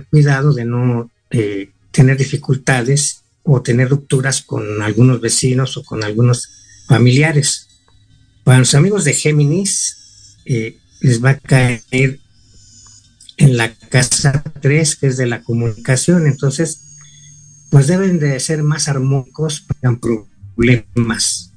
cuidado 0.09 0.53
de 0.53 0.63
no 0.63 1.11
eh, 1.31 1.71
tener 1.91 2.15
dificultades 2.15 3.23
o 3.43 3.61
tener 3.61 3.89
rupturas 3.89 4.41
con 4.43 4.81
algunos 4.81 5.19
vecinos 5.19 5.75
o 5.75 5.83
con 5.83 6.05
algunos 6.05 6.47
familiares. 6.87 7.67
Para 8.45 8.59
los 8.59 8.73
amigos 8.75 9.03
de 9.03 9.13
Géminis, 9.13 10.37
eh, 10.45 10.77
les 11.01 11.21
va 11.21 11.31
a 11.31 11.37
caer 11.37 12.21
en 13.39 13.57
la 13.57 13.73
casa 13.73 14.43
3, 14.61 14.95
que 14.97 15.07
es 15.07 15.17
de 15.17 15.25
la 15.25 15.41
comunicación. 15.41 16.27
Entonces, 16.27 16.89
pues 17.71 17.87
deben 17.87 18.19
de 18.19 18.39
ser 18.39 18.63
más 18.63 18.87
armónicos 18.87 19.61
para 19.61 19.97
problemas. 19.97 21.53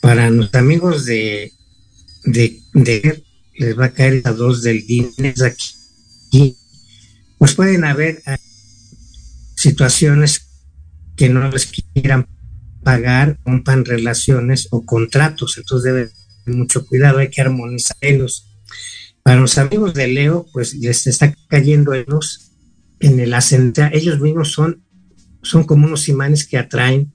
Para 0.00 0.30
los 0.30 0.54
amigos 0.54 1.06
de, 1.06 1.52
de, 2.24 3.24
les 3.54 3.78
va 3.78 3.86
a 3.86 3.92
caer 3.92 4.22
a 4.24 4.32
dos 4.32 4.62
del 4.62 4.86
dinero 4.86 5.44
aquí. 5.44 6.56
Pues 7.38 7.54
pueden 7.54 7.84
haber 7.84 8.22
ah, 8.26 8.38
situaciones 9.56 10.46
que 11.16 11.30
no 11.30 11.50
les 11.50 11.66
quieran 11.66 12.26
pagar, 12.82 13.38
rompan 13.44 13.84
relaciones 13.84 14.68
o 14.70 14.84
contratos. 14.84 15.56
Entonces 15.56 15.84
deben 15.84 16.10
tener 16.44 16.58
mucho 16.58 16.86
cuidado, 16.86 17.18
hay 17.18 17.30
que 17.30 17.40
armonizarlos. 17.40 18.49
Para 19.22 19.40
los 19.40 19.58
amigos 19.58 19.94
de 19.94 20.08
Leo, 20.08 20.46
pues 20.52 20.74
les 20.74 21.06
está 21.06 21.34
cayendo 21.48 21.94
en 21.94 22.04
los 22.08 22.50
en 23.00 23.18
el 23.18 23.32
ascendente, 23.34 23.96
ellos 23.96 24.20
mismos 24.20 24.52
son, 24.52 24.84
son 25.42 25.64
como 25.64 25.86
unos 25.86 26.08
imanes 26.08 26.46
que 26.46 26.58
atraen 26.58 27.12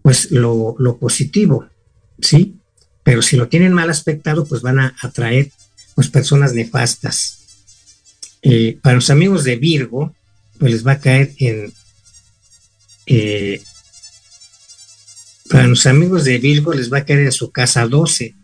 pues 0.00 0.30
lo, 0.30 0.76
positivo, 1.00 1.66
¿sí? 2.20 2.60
Pero 3.02 3.20
si 3.20 3.36
lo 3.36 3.48
tienen 3.48 3.72
mal 3.72 3.90
aspectado, 3.90 4.46
pues 4.46 4.62
van 4.62 4.78
a 4.78 4.94
atraer 5.02 5.50
pues 5.94 6.08
personas 6.08 6.54
nefastas. 6.54 7.40
Eh, 8.42 8.78
para 8.82 8.96
los 8.96 9.10
amigos 9.10 9.44
de 9.44 9.56
Virgo, 9.56 10.14
pues 10.58 10.72
les 10.72 10.86
va 10.86 10.92
a 10.92 11.00
caer 11.00 11.32
en... 11.38 11.72
Eh, 13.06 13.62
para 15.50 15.66
los 15.66 15.86
amigos 15.86 16.24
de 16.24 16.38
Virgo 16.38 16.72
les 16.72 16.92
va 16.92 16.98
a 16.98 17.04
caer 17.04 17.20
en 17.20 17.32
su 17.32 17.50
casa 17.50 17.86
12. 17.86 18.34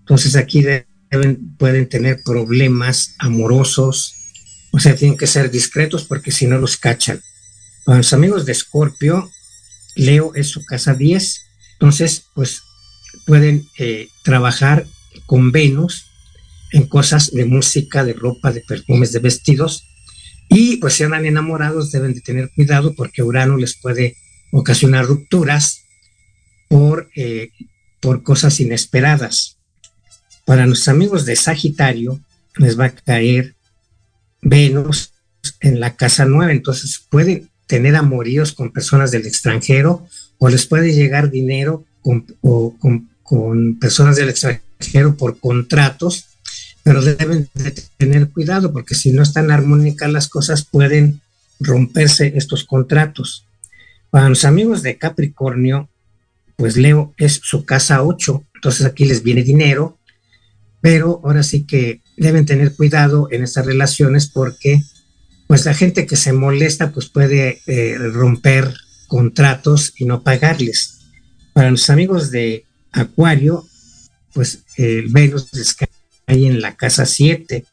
Entonces 0.00 0.36
aquí 0.36 0.64
deben, 1.12 1.54
pueden 1.58 1.88
tener 1.88 2.22
problemas 2.24 3.14
amorosos, 3.18 4.14
o 4.72 4.80
sea, 4.80 4.96
tienen 4.96 5.18
que 5.18 5.26
ser 5.26 5.50
discretos 5.50 6.04
porque 6.04 6.32
si 6.32 6.46
no 6.46 6.58
los 6.58 6.78
cachan. 6.78 7.20
Para 7.84 7.98
los 7.98 8.12
amigos 8.12 8.46
de 8.46 8.52
Escorpio, 8.52 9.30
Leo 9.94 10.34
es 10.34 10.48
su 10.48 10.64
casa 10.64 10.94
10, 10.94 11.42
entonces 11.74 12.24
pues 12.34 12.62
pueden 13.26 13.68
eh, 13.78 14.08
trabajar 14.24 14.86
con 15.26 15.52
Venus 15.52 16.06
en 16.72 16.86
cosas 16.86 17.30
de 17.32 17.44
música, 17.44 18.04
de 18.04 18.14
ropa, 18.14 18.50
de 18.50 18.62
perfumes, 18.62 19.12
de 19.12 19.18
vestidos. 19.18 19.86
Y 20.48 20.76
pues 20.78 20.94
si 20.94 21.04
andan 21.04 21.26
enamorados 21.26 21.92
deben 21.92 22.14
de 22.14 22.22
tener 22.22 22.50
cuidado 22.54 22.94
porque 22.94 23.22
Urano 23.22 23.58
les 23.58 23.76
puede 23.76 24.16
ocasionar 24.50 25.04
rupturas 25.04 25.82
por, 26.68 27.10
eh, 27.14 27.50
por 28.00 28.22
cosas 28.22 28.58
inesperadas. 28.60 29.58
Para 30.44 30.66
los 30.66 30.88
amigos 30.88 31.24
de 31.24 31.36
Sagitario 31.36 32.20
les 32.56 32.78
va 32.78 32.86
a 32.86 32.94
caer 32.94 33.54
Venus 34.40 35.12
en 35.60 35.80
la 35.80 35.96
casa 35.96 36.24
nueva, 36.24 36.52
entonces 36.52 37.02
pueden 37.08 37.48
tener 37.66 37.96
amoríos 37.96 38.52
con 38.52 38.72
personas 38.72 39.10
del 39.10 39.26
extranjero 39.26 40.06
o 40.38 40.48
les 40.48 40.66
puede 40.66 40.92
llegar 40.92 41.30
dinero 41.30 41.84
con, 42.02 42.26
con, 43.22 43.78
personas 43.78 44.16
del 44.16 44.28
extranjero 44.28 45.16
por 45.16 45.38
contratos, 45.38 46.26
pero 46.82 47.00
deben 47.00 47.48
de 47.54 47.74
tener 47.96 48.28
cuidado 48.28 48.72
porque 48.72 48.94
si 48.94 49.12
no 49.12 49.22
están 49.22 49.50
armónicas 49.50 50.10
las 50.10 50.28
cosas 50.28 50.64
pueden 50.64 51.20
romperse 51.60 52.32
estos 52.36 52.64
contratos. 52.64 53.46
Para 54.10 54.28
los 54.28 54.44
amigos 54.44 54.82
de 54.82 54.98
Capricornio, 54.98 55.88
pues 56.56 56.76
Leo 56.76 57.14
es 57.16 57.40
su 57.42 57.64
casa 57.64 58.02
8, 58.02 58.44
entonces 58.56 58.84
aquí 58.84 59.04
les 59.04 59.22
viene 59.22 59.42
dinero, 59.42 59.98
pero 60.82 61.20
ahora 61.24 61.42
sí 61.42 61.64
que 61.64 62.02
deben 62.18 62.44
tener 62.44 62.74
cuidado 62.74 63.28
en 63.30 63.42
estas 63.44 63.64
relaciones 63.64 64.28
porque 64.28 64.82
pues 65.46 65.64
la 65.64 65.72
gente 65.72 66.06
que 66.06 66.16
se 66.16 66.32
molesta 66.32 66.92
pues 66.92 67.08
puede 67.08 67.62
eh, 67.66 67.96
romper 67.96 68.74
contratos 69.06 69.94
y 69.96 70.04
no 70.04 70.22
pagarles. 70.22 70.98
Para 71.54 71.70
los 71.70 71.88
amigos 71.88 72.30
de 72.30 72.66
Acuario, 72.90 73.64
pues 74.34 74.64
el 74.76 75.08
Venus 75.08 75.48
les 75.52 75.74
cae 75.74 75.88
en 76.26 76.60
la 76.60 76.76
casa 76.76 77.06
7 77.06 77.64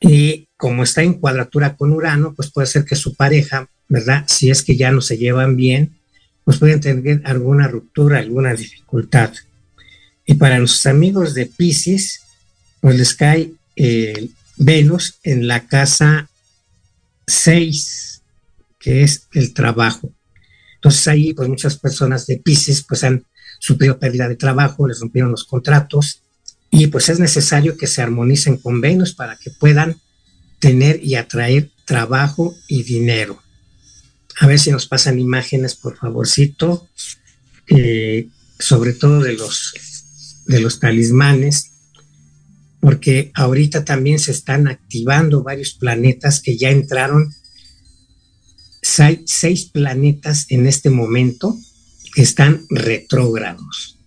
y 0.00 0.48
como 0.56 0.82
está 0.82 1.02
en 1.02 1.14
cuadratura 1.14 1.76
con 1.76 1.92
Urano, 1.92 2.34
pues 2.34 2.50
puede 2.50 2.66
ser 2.66 2.84
que 2.84 2.96
su 2.96 3.14
pareja, 3.14 3.68
¿verdad? 3.88 4.24
Si 4.28 4.50
es 4.50 4.62
que 4.62 4.76
ya 4.76 4.90
no 4.90 5.00
se 5.00 5.18
llevan 5.18 5.56
bien, 5.56 5.98
pues 6.44 6.58
pueden 6.58 6.80
tener 6.80 7.20
alguna 7.24 7.68
ruptura, 7.68 8.18
alguna 8.18 8.54
dificultad. 8.54 9.32
Y 10.26 10.34
para 10.34 10.58
los 10.58 10.84
amigos 10.86 11.34
de 11.34 11.46
Pisces, 11.46 12.20
pues 12.80 12.98
les 12.98 13.14
cae 13.14 13.52
eh, 13.76 14.28
Venus 14.56 15.18
en 15.22 15.46
la 15.46 15.66
casa 15.66 16.28
6, 17.26 18.22
que 18.78 19.02
es 19.02 19.28
el 19.32 19.54
trabajo. 19.54 20.12
Entonces 20.74 21.08
ahí, 21.08 21.32
pues 21.32 21.48
muchas 21.48 21.78
personas 21.78 22.26
de 22.26 22.38
Pisces, 22.38 22.82
pues 22.82 23.04
han 23.04 23.24
sufrido 23.58 23.98
pérdida 23.98 24.28
de 24.28 24.36
trabajo, 24.36 24.86
les 24.86 25.00
rompieron 25.00 25.30
los 25.30 25.44
contratos, 25.44 26.22
y 26.70 26.88
pues 26.88 27.08
es 27.08 27.18
necesario 27.18 27.76
que 27.76 27.86
se 27.86 28.02
armonicen 28.02 28.56
con 28.58 28.80
Venus 28.80 29.14
para 29.14 29.36
que 29.36 29.50
puedan 29.50 30.00
tener 30.58 31.02
y 31.02 31.14
atraer 31.14 31.70
trabajo 31.84 32.54
y 32.66 32.82
dinero. 32.82 33.42
A 34.40 34.46
ver 34.46 34.58
si 34.58 34.70
nos 34.70 34.86
pasan 34.86 35.18
imágenes, 35.18 35.74
por 35.74 35.96
favorcito, 35.96 36.88
eh, 37.68 38.28
sobre 38.58 38.92
todo 38.92 39.20
de 39.20 39.32
los, 39.34 39.72
de 40.46 40.60
los 40.60 40.80
talismanes 40.80 41.72
porque 42.86 43.32
ahorita 43.34 43.84
también 43.84 44.20
se 44.20 44.30
están 44.30 44.68
activando 44.68 45.42
varios 45.42 45.74
planetas 45.74 46.40
que 46.40 46.56
ya 46.56 46.70
entraron. 46.70 47.34
Hay 48.98 49.24
seis 49.26 49.64
planetas 49.64 50.46
en 50.50 50.68
este 50.68 50.90
momento 50.90 51.58
que 52.14 52.22
están 52.22 52.64
retrógrados, 52.70 53.98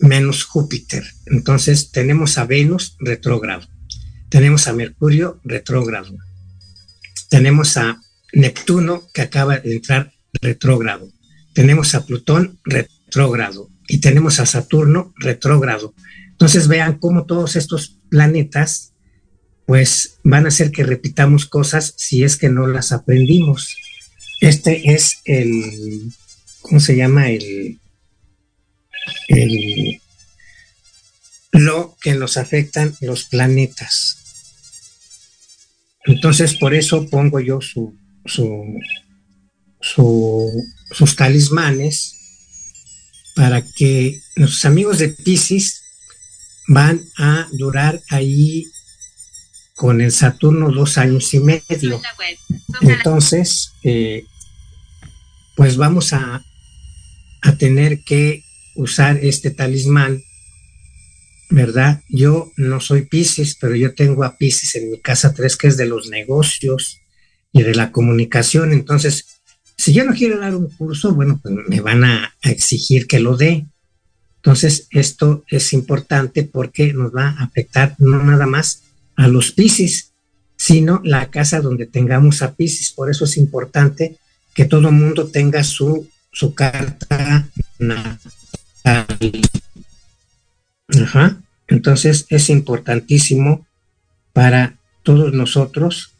menos 0.00 0.44
Júpiter. 0.44 1.02
Entonces 1.26 1.90
tenemos 1.90 2.36
a 2.36 2.44
Venus 2.44 2.94
retrógrado, 3.00 3.66
tenemos 4.28 4.68
a 4.68 4.74
Mercurio 4.74 5.40
retrógrado, 5.42 6.14
tenemos 7.30 7.78
a 7.78 8.02
Neptuno 8.34 9.08
que 9.14 9.22
acaba 9.22 9.60
de 9.60 9.72
entrar 9.72 10.12
retrógrado, 10.42 11.10
tenemos 11.54 11.94
a 11.94 12.04
Plutón 12.04 12.60
retrógrado 12.64 13.70
y 13.88 13.98
tenemos 14.00 14.38
a 14.38 14.46
Saturno 14.46 15.12
retrógrado. 15.16 15.94
Entonces 16.30 16.68
vean 16.68 16.98
cómo 16.98 17.24
todos 17.24 17.56
estos 17.56 17.98
planetas 18.10 18.92
pues 19.66 20.18
van 20.22 20.44
a 20.44 20.48
hacer 20.48 20.70
que 20.70 20.84
repitamos 20.84 21.46
cosas 21.46 21.94
si 21.96 22.22
es 22.22 22.36
que 22.36 22.48
no 22.48 22.66
las 22.66 22.92
aprendimos. 22.92 23.76
Este 24.40 24.94
es 24.94 25.20
el, 25.24 26.12
¿cómo 26.60 26.80
se 26.80 26.96
llama? 26.96 27.28
El, 27.30 27.78
el 29.28 30.00
lo 31.52 31.96
que 32.00 32.14
nos 32.14 32.36
afectan 32.36 32.94
los 33.00 33.24
planetas. 33.24 34.18
Entonces, 36.04 36.54
por 36.54 36.74
eso 36.74 37.08
pongo 37.10 37.40
yo 37.40 37.60
su, 37.60 37.94
su, 38.24 38.80
sus 39.80 41.16
talismanes 41.16 42.17
para 43.38 43.62
que 43.62 44.20
nuestros 44.34 44.64
amigos 44.64 44.98
de 44.98 45.10
Pisces 45.10 45.84
van 46.66 47.00
a 47.16 47.46
durar 47.52 48.02
ahí 48.10 48.66
con 49.76 50.00
el 50.00 50.10
Saturno 50.10 50.72
dos 50.72 50.98
años 50.98 51.32
y 51.34 51.38
medio. 51.38 52.00
Entonces, 52.80 53.74
eh, 53.84 54.24
pues 55.54 55.76
vamos 55.76 56.12
a, 56.12 56.44
a 57.42 57.56
tener 57.56 58.02
que 58.02 58.42
usar 58.74 59.18
este 59.22 59.52
talismán, 59.52 60.20
¿verdad? 61.48 62.02
Yo 62.08 62.50
no 62.56 62.80
soy 62.80 63.02
Pisces, 63.06 63.56
pero 63.60 63.76
yo 63.76 63.94
tengo 63.94 64.24
a 64.24 64.36
Pisces 64.36 64.74
en 64.74 64.90
mi 64.90 65.00
casa 65.00 65.32
3, 65.32 65.56
que 65.56 65.68
es 65.68 65.76
de 65.76 65.86
los 65.86 66.08
negocios 66.08 67.02
y 67.52 67.62
de 67.62 67.76
la 67.76 67.92
comunicación. 67.92 68.72
Entonces, 68.72 69.37
si 69.78 69.92
yo 69.92 70.04
no 70.04 70.12
quiero 70.12 70.40
dar 70.40 70.56
un 70.56 70.68
curso, 70.68 71.14
bueno, 71.14 71.38
pues 71.40 71.54
me 71.68 71.80
van 71.80 72.02
a 72.02 72.34
exigir 72.42 73.06
que 73.06 73.20
lo 73.20 73.36
dé. 73.36 73.64
Entonces, 74.36 74.88
esto 74.90 75.44
es 75.48 75.72
importante 75.72 76.42
porque 76.42 76.92
nos 76.92 77.14
va 77.14 77.30
a 77.30 77.44
afectar 77.44 77.94
no 77.98 78.22
nada 78.24 78.46
más 78.46 78.82
a 79.14 79.28
los 79.28 79.52
Pisces, 79.52 80.10
sino 80.56 81.00
la 81.04 81.30
casa 81.30 81.60
donde 81.60 81.86
tengamos 81.86 82.42
a 82.42 82.54
Pisces. 82.54 82.90
Por 82.90 83.08
eso 83.08 83.24
es 83.24 83.36
importante 83.36 84.18
que 84.52 84.64
todo 84.64 84.90
mundo 84.90 85.28
tenga 85.28 85.62
su, 85.62 86.08
su 86.32 86.54
carta 86.54 87.48
natal. 87.78 89.06
Ajá. 91.02 91.40
Entonces, 91.68 92.26
es 92.30 92.50
importantísimo 92.50 93.64
para 94.32 94.76
todos 95.04 95.32
nosotros 95.32 96.14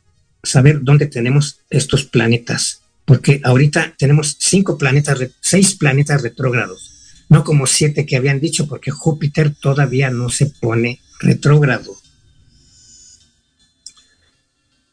saber 0.44 0.80
dónde 0.82 1.06
tenemos 1.06 1.60
estos 1.70 2.04
planetas, 2.04 2.82
porque 3.08 3.40
ahorita 3.42 3.94
tenemos 3.96 4.36
cinco 4.38 4.76
planetas, 4.76 5.18
seis 5.40 5.74
planetas 5.74 6.20
retrógrados, 6.20 6.92
no 7.30 7.42
como 7.42 7.66
siete 7.66 8.04
que 8.04 8.16
habían 8.16 8.38
dicho, 8.38 8.68
porque 8.68 8.90
Júpiter 8.90 9.54
todavía 9.54 10.10
no 10.10 10.28
se 10.28 10.44
pone 10.44 11.00
retrógrado. 11.18 11.96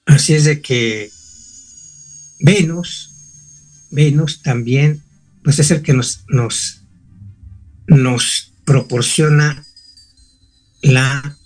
Así 0.06 0.34
es 0.34 0.46
de 0.46 0.62
que 0.62 1.12
Venus, 2.40 3.12
Venus 3.92 4.42
también, 4.42 5.04
pues 5.44 5.60
es 5.60 5.72
el 5.72 5.82
que 5.82 5.94
nos, 5.94 6.24
nos, 6.30 6.84
nos 7.88 8.54
proporciona 8.64 9.66
la 10.82 11.38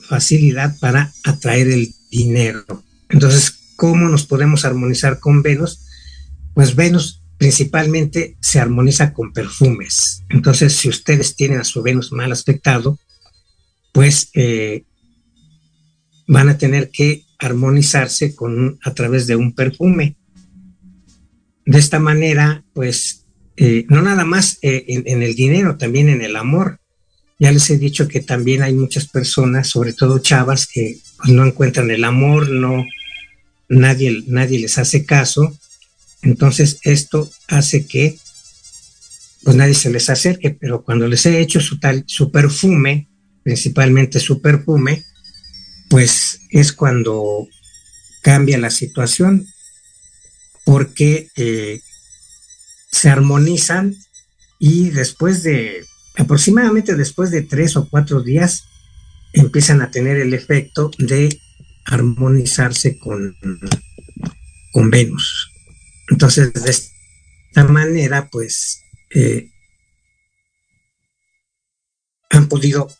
facilidad 0.00 0.76
para 0.80 1.12
atraer 1.22 1.68
el 1.68 1.94
dinero. 2.10 2.82
Entonces, 3.10 3.57
¿cómo 3.78 4.08
nos 4.08 4.26
podemos 4.26 4.64
armonizar 4.64 5.20
con 5.20 5.40
Venus? 5.40 5.86
Pues 6.52 6.74
Venus 6.74 7.22
principalmente 7.38 8.36
se 8.40 8.58
armoniza 8.58 9.12
con 9.12 9.32
perfumes. 9.32 10.24
Entonces, 10.28 10.74
si 10.74 10.88
ustedes 10.88 11.36
tienen 11.36 11.60
a 11.60 11.64
su 11.64 11.80
Venus 11.80 12.10
mal 12.10 12.32
aspectado, 12.32 12.98
pues 13.92 14.30
eh, 14.34 14.84
van 16.26 16.48
a 16.48 16.58
tener 16.58 16.90
que 16.90 17.22
armonizarse 17.38 18.34
con, 18.34 18.80
a 18.82 18.94
través 18.94 19.28
de 19.28 19.36
un 19.36 19.54
perfume. 19.54 20.16
De 21.64 21.78
esta 21.78 22.00
manera, 22.00 22.64
pues, 22.72 23.26
eh, 23.56 23.86
no 23.88 24.02
nada 24.02 24.24
más 24.24 24.58
eh, 24.62 24.84
en, 24.88 25.22
el 25.22 25.36
dinero, 25.36 25.76
también 25.76 26.08
en 26.08 26.22
el 26.22 26.34
amor. 26.34 26.80
Ya 27.38 27.52
les 27.52 27.70
he 27.70 27.78
dicho 27.78 28.08
que 28.08 28.18
también 28.18 28.62
hay 28.62 28.74
muchas 28.74 29.06
personas, 29.06 29.68
sobre 29.68 29.92
todo 29.92 30.18
chavas, 30.18 30.66
que 30.66 30.98
pues, 31.18 31.32
no 31.32 31.46
encuentran 31.46 31.92
el 31.92 32.02
amor, 32.02 32.50
no, 32.50 32.84
nadie, 33.68 34.24
nadie 34.26 34.58
les 34.58 34.78
hace 34.78 35.04
caso. 35.04 35.56
Entonces 36.22 36.78
esto 36.82 37.30
hace 37.48 37.86
que 37.86 38.18
pues 39.44 39.56
nadie 39.56 39.74
se 39.74 39.90
les 39.90 40.10
acerque, 40.10 40.50
pero 40.50 40.82
cuando 40.82 41.06
les 41.06 41.24
he 41.26 41.40
hecho 41.40 41.60
su 41.60 41.78
tal, 41.78 42.04
su 42.06 42.30
perfume, 42.30 43.08
principalmente 43.44 44.18
su 44.18 44.42
perfume, 44.42 45.04
pues 45.88 46.40
es 46.50 46.72
cuando 46.72 47.46
cambia 48.22 48.58
la 48.58 48.70
situación, 48.70 49.46
porque 50.64 51.28
eh, 51.36 51.80
se 52.90 53.08
armonizan 53.08 53.96
y 54.58 54.90
después 54.90 55.42
de 55.42 55.84
aproximadamente 56.16 56.96
después 56.96 57.30
de 57.30 57.42
tres 57.42 57.76
o 57.76 57.88
cuatro 57.88 58.22
días 58.22 58.64
empiezan 59.32 59.82
a 59.82 59.90
tener 59.90 60.16
el 60.16 60.34
efecto 60.34 60.90
de 60.98 61.40
armonizarse 61.88 62.98
con, 62.98 63.36
con 64.72 64.90
Venus. 64.90 65.52
Entonces, 66.10 66.52
de 66.52 66.70
esta 66.70 67.64
manera, 67.64 68.28
pues, 68.30 68.82
eh, 69.14 69.50
han 72.30 72.48
podido 72.48 72.90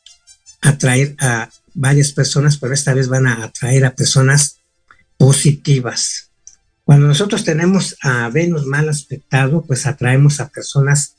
atraer 0.62 1.14
a 1.20 1.50
varias 1.74 2.12
personas, 2.12 2.56
pero 2.56 2.74
esta 2.74 2.94
vez 2.94 3.08
van 3.08 3.26
a 3.26 3.44
atraer 3.44 3.84
a 3.84 3.94
personas 3.94 4.60
positivas. 5.16 6.30
Cuando 6.84 7.06
nosotros 7.06 7.44
tenemos 7.44 7.96
a 8.02 8.28
Venus 8.30 8.64
mal 8.64 8.88
aspectado, 8.88 9.64
pues 9.66 9.86
atraemos 9.86 10.40
a 10.40 10.48
personas 10.48 11.16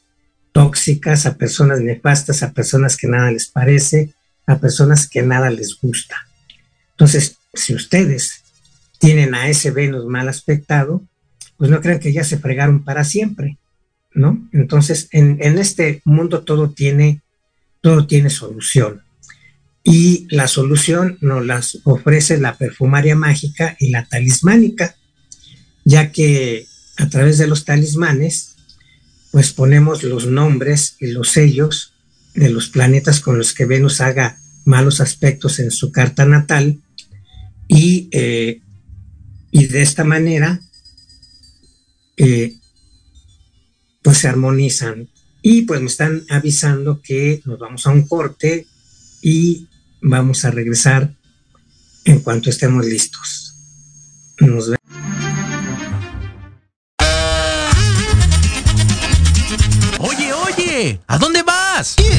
tóxicas, 0.51 1.25
a 1.25 1.37
personas 1.37 1.79
nefastas, 1.81 2.41
a 2.41 2.51
personas 2.51 2.97
que 2.97 3.07
nada 3.07 3.31
les 3.31 3.47
parece, 3.47 4.13
a 4.47 4.57
personas 4.57 5.07
que 5.07 5.21
nada 5.21 5.51
les 5.51 5.77
gusta. 5.79 6.27
Entonces, 6.91 7.38
si 7.53 7.73
ustedes 7.73 8.43
tienen 8.99 9.33
a 9.33 9.49
ese 9.49 9.71
Venus 9.71 10.05
mal 10.05 10.27
aspectado, 10.27 11.03
pues 11.57 11.69
no 11.69 11.81
crean 11.81 11.99
que 11.99 12.13
ya 12.13 12.23
se 12.23 12.37
fregaron 12.37 12.83
para 12.83 13.03
siempre, 13.03 13.57
¿no? 14.13 14.47
Entonces, 14.53 15.07
en, 15.11 15.39
este 15.57 16.01
mundo 16.05 16.43
todo 16.43 16.71
tiene, 16.71 17.21
todo 17.81 18.07
tiene 18.07 18.29
solución. 18.29 19.01
Y 19.83 20.27
la 20.29 20.47
solución 20.47 21.17
nos 21.21 21.45
las 21.45 21.79
ofrece 21.83 22.37
la 22.37 22.57
perfumaria 22.57 23.15
mágica 23.15 23.75
y 23.79 23.89
la 23.89 24.05
talismánica, 24.05 24.95
ya 25.85 26.11
que 26.11 26.65
a 26.97 27.09
través 27.09 27.37
de 27.37 27.47
los 27.47 27.65
talismanes 27.65 28.55
pues 29.31 29.53
ponemos 29.53 30.03
los 30.03 30.25
nombres 30.25 30.95
y 30.99 31.07
los 31.07 31.29
sellos 31.29 31.93
de 32.33 32.49
los 32.49 32.69
planetas 32.69 33.19
con 33.19 33.37
los 33.37 33.53
que 33.53 33.65
Venus 33.65 34.01
haga 34.01 34.37
malos 34.65 35.01
aspectos 35.01 35.59
en 35.59 35.71
su 35.71 35.91
carta 35.91 36.25
natal 36.25 36.79
y, 37.69 38.09
eh, 38.11 38.61
y 39.51 39.67
de 39.67 39.81
esta 39.81 40.03
manera 40.03 40.59
eh, 42.17 42.57
pues 44.01 44.17
se 44.17 44.27
armonizan 44.27 45.07
y 45.41 45.61
pues 45.61 45.79
me 45.79 45.87
están 45.87 46.25
avisando 46.29 47.01
que 47.01 47.41
nos 47.45 47.57
vamos 47.59 47.87
a 47.87 47.91
un 47.91 48.05
corte 48.05 48.67
y 49.21 49.69
vamos 50.01 50.43
a 50.43 50.51
regresar 50.51 51.15
en 52.03 52.19
cuanto 52.19 52.49
estemos 52.49 52.85
listos. 52.85 53.55
Nos 54.39 54.65
vemos. 54.65 54.79
¿A 61.07 61.17
dónde 61.17 61.43
vas? 61.43 61.95
¿Quién, 61.97 62.18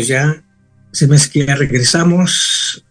Pues 0.00 0.08
ya 0.08 0.42
se 0.92 1.06
me 1.06 1.16
hace 1.16 1.30
que 1.30 1.44
ya 1.44 1.54
regresamos. 1.54 2.86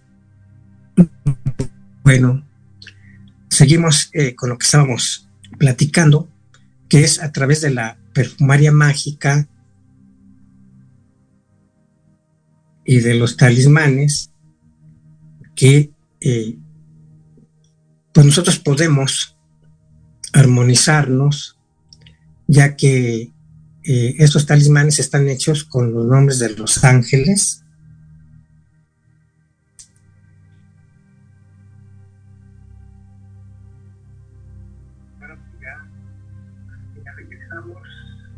Bueno, 2.04 2.48
seguimos 3.50 4.12
eh, 4.14 4.36
con 4.36 4.50
lo 4.50 4.60
que 4.60 4.66
estábamos 4.66 5.28
platicando, 5.58 6.30
que 6.88 7.04
es 7.04 7.20
a 7.20 7.32
través 7.32 7.62
de 7.62 7.72
la 7.72 7.98
perfumaria 8.14 8.72
mágica 8.72 9.50
y 12.86 13.00
de 13.00 13.16
los 13.16 13.36
talismanes 13.36 14.32
que 15.56 15.92
eh, 16.22 16.60
pues 18.14 18.24
nosotros 18.24 18.60
podemos 18.60 19.36
armonizarnos, 20.32 21.60
ya 22.46 22.76
que 22.76 23.34
eh, 23.92 24.18
estos 24.20 24.46
talismanes 24.46 25.00
están 25.00 25.28
hechos 25.30 25.64
con 25.64 25.92
los 25.92 26.06
nombres 26.06 26.38
de 26.38 26.56
los 26.56 26.84
ángeles. 26.84 27.64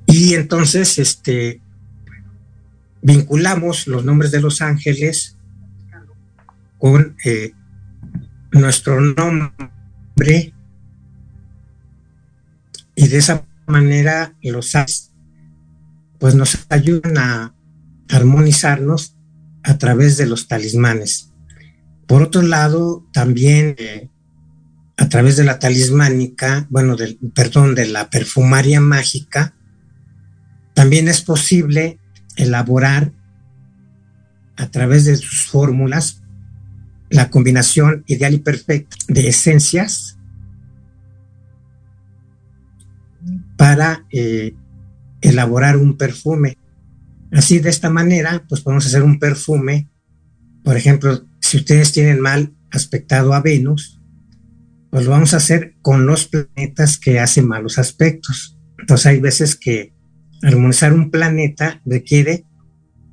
Y 0.06 0.36
entonces, 0.36 0.98
este, 1.00 1.62
vinculamos 3.02 3.88
los 3.88 4.06
nombres 4.06 4.32
de 4.32 4.40
los 4.40 4.62
ángeles 4.62 5.38
con 6.78 7.18
eh, 7.26 7.52
nuestro 8.54 9.02
nombre 9.02 10.54
y 12.96 13.08
de 13.10 13.18
esa 13.18 13.46
manera 13.68 14.34
los 14.44 14.76
ángeles 14.76 15.11
pues 16.22 16.36
nos 16.36 16.68
ayudan 16.70 17.18
a 17.18 17.56
armonizarnos 18.08 19.18
a 19.64 19.80
través 19.80 20.18
de 20.18 20.28
los 20.28 20.48
talismanes. 20.48 21.34
Por 22.06 22.22
otro 22.22 22.44
lado, 22.44 23.08
también 23.12 23.74
eh, 23.80 24.08
a 24.98 25.10
través 25.10 25.36
de 25.36 25.46
la 25.46 25.58
talismánica, 25.58 26.68
bueno, 26.70 26.96
del, 26.96 27.18
perdón, 27.34 27.74
de 27.74 27.88
la 27.88 28.12
perfumaria 28.12 28.80
mágica, 28.80 29.56
también 30.76 31.08
es 31.08 31.22
posible 31.22 32.00
elaborar 32.36 33.14
a 34.58 34.70
través 34.70 35.06
de 35.06 35.16
sus 35.16 35.48
fórmulas 35.48 36.22
la 37.10 37.32
combinación 37.32 38.04
ideal 38.06 38.36
y 38.36 38.40
perfecta 38.40 38.96
de 39.08 39.28
esencias 39.28 40.20
para 43.58 44.06
eh, 44.12 44.54
elaborar 45.22 45.78
un 45.78 45.98
perfume. 45.98 46.58
Así 47.32 47.60
de 47.60 47.70
esta 47.70 47.90
manera, 47.90 48.46
pues 48.50 48.62
podemos 48.62 48.86
hacer 48.86 49.04
un 49.04 49.20
perfume. 49.20 49.90
Por 50.64 50.78
ejemplo, 50.78 51.26
si 51.40 51.58
ustedes 51.58 51.92
tienen 51.92 52.20
mal 52.20 52.54
aspectado 52.72 53.34
a 53.34 53.42
Venus, 53.42 54.02
pues 54.90 55.06
lo 55.06 55.12
vamos 55.12 55.34
a 55.34 55.38
hacer 55.38 55.76
con 55.82 56.06
los 56.06 56.28
planetas 56.28 56.98
que 56.98 57.20
hacen 57.20 57.48
malos 57.48 57.78
aspectos. 57.78 58.58
Entonces 58.78 59.06
hay 59.06 59.20
veces 59.20 59.56
que 59.56 59.94
armonizar 60.44 60.94
un 60.94 61.12
planeta 61.12 61.82
requiere 61.86 62.46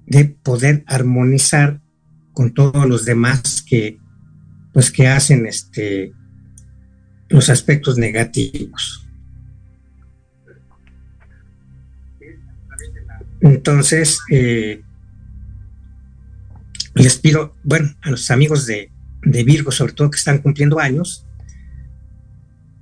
de 0.07 0.25
poder 0.25 0.85
armonizar 0.87 1.81
con 2.33 2.55
todos 2.55 2.89
los 2.89 3.05
demás 3.05 3.63
que 3.63 3.99
pues 4.73 4.91
que 4.91 5.09
hacen 5.09 5.47
este 5.47 6.13
los 7.29 7.51
aspectos 7.51 7.99
negativos. 7.99 9.08
Entonces, 13.41 14.19
eh, 14.31 14.83
les 16.95 17.19
pido, 17.19 17.55
bueno, 17.63 17.91
a 18.03 18.11
los 18.11 18.31
amigos 18.31 18.67
de, 18.67 18.91
de 19.23 19.45
Virgo, 19.45 19.71
sobre 19.71 19.93
todo 19.93 20.11
que 20.11 20.19
están 20.19 20.39
cumpliendo 20.39 20.81
años, 20.81 21.27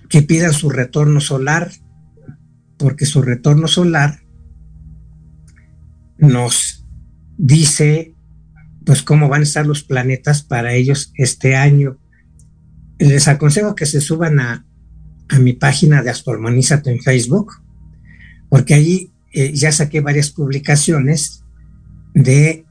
que 0.08 0.22
pidan 0.22 0.52
su 0.52 0.70
retorno 0.70 1.20
solar, 1.20 1.70
porque 2.78 3.06
su 3.06 3.22
retorno 3.22 3.68
solar 3.68 4.20
nos 6.18 6.86
dice 7.36 8.16
pues 8.86 9.02
cómo 9.02 9.28
van 9.28 9.40
a 9.40 9.44
estar 9.44 9.66
los 9.66 9.82
planetas 9.82 10.42
para 10.42 10.72
ellos 10.72 11.12
este 11.16 11.56
año. 11.56 11.98
Les 12.98 13.26
aconsejo 13.26 13.74
que 13.74 13.84
se 13.84 14.00
suban 14.00 14.38
a, 14.38 14.64
mi 15.40 15.54
página 15.54 16.04
de 16.04 16.10
Astromanízate 16.10 16.92
en 16.92 17.00
Facebook, 17.00 17.52
porque 18.48 18.74
allí 18.74 19.12
eh, 19.36 19.52
ya 19.52 19.70
saqué 19.70 20.00
varias 20.00 20.30
publicaciones 20.30 21.44
de, 22.14 22.64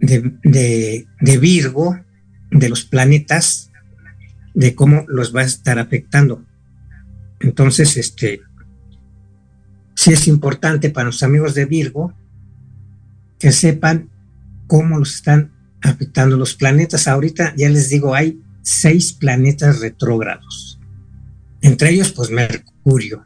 de, 0.00 1.06
de, 1.18 1.38
Virgo, 1.38 1.98
de 2.50 2.68
los 2.68 2.84
planetas, 2.84 3.70
de 4.52 4.74
cómo 4.74 5.06
los 5.08 5.34
va 5.34 5.40
a 5.40 5.44
estar 5.44 5.78
afectando. 5.78 6.44
Entonces, 7.40 7.96
este, 7.96 8.42
sí 9.94 10.12
es 10.12 10.28
importante 10.28 10.90
para 10.90 11.06
los 11.06 11.22
amigos 11.22 11.54
de 11.54 11.64
Virgo 11.64 12.12
que 13.38 13.50
sepan 13.50 14.10
cómo 14.66 14.98
los 14.98 15.14
están 15.14 15.54
afectando 15.80 16.36
los 16.36 16.54
planetas. 16.54 17.08
Ahorita 17.08 17.54
ya 17.56 17.70
les 17.70 17.88
digo, 17.88 18.14
hay 18.14 18.42
seis 18.60 19.14
planetas 19.14 19.80
retrógrados. 19.80 20.78
Entre 21.62 21.92
ellos, 21.92 22.12
pues 22.12 22.30
Mercurio. 22.30 23.24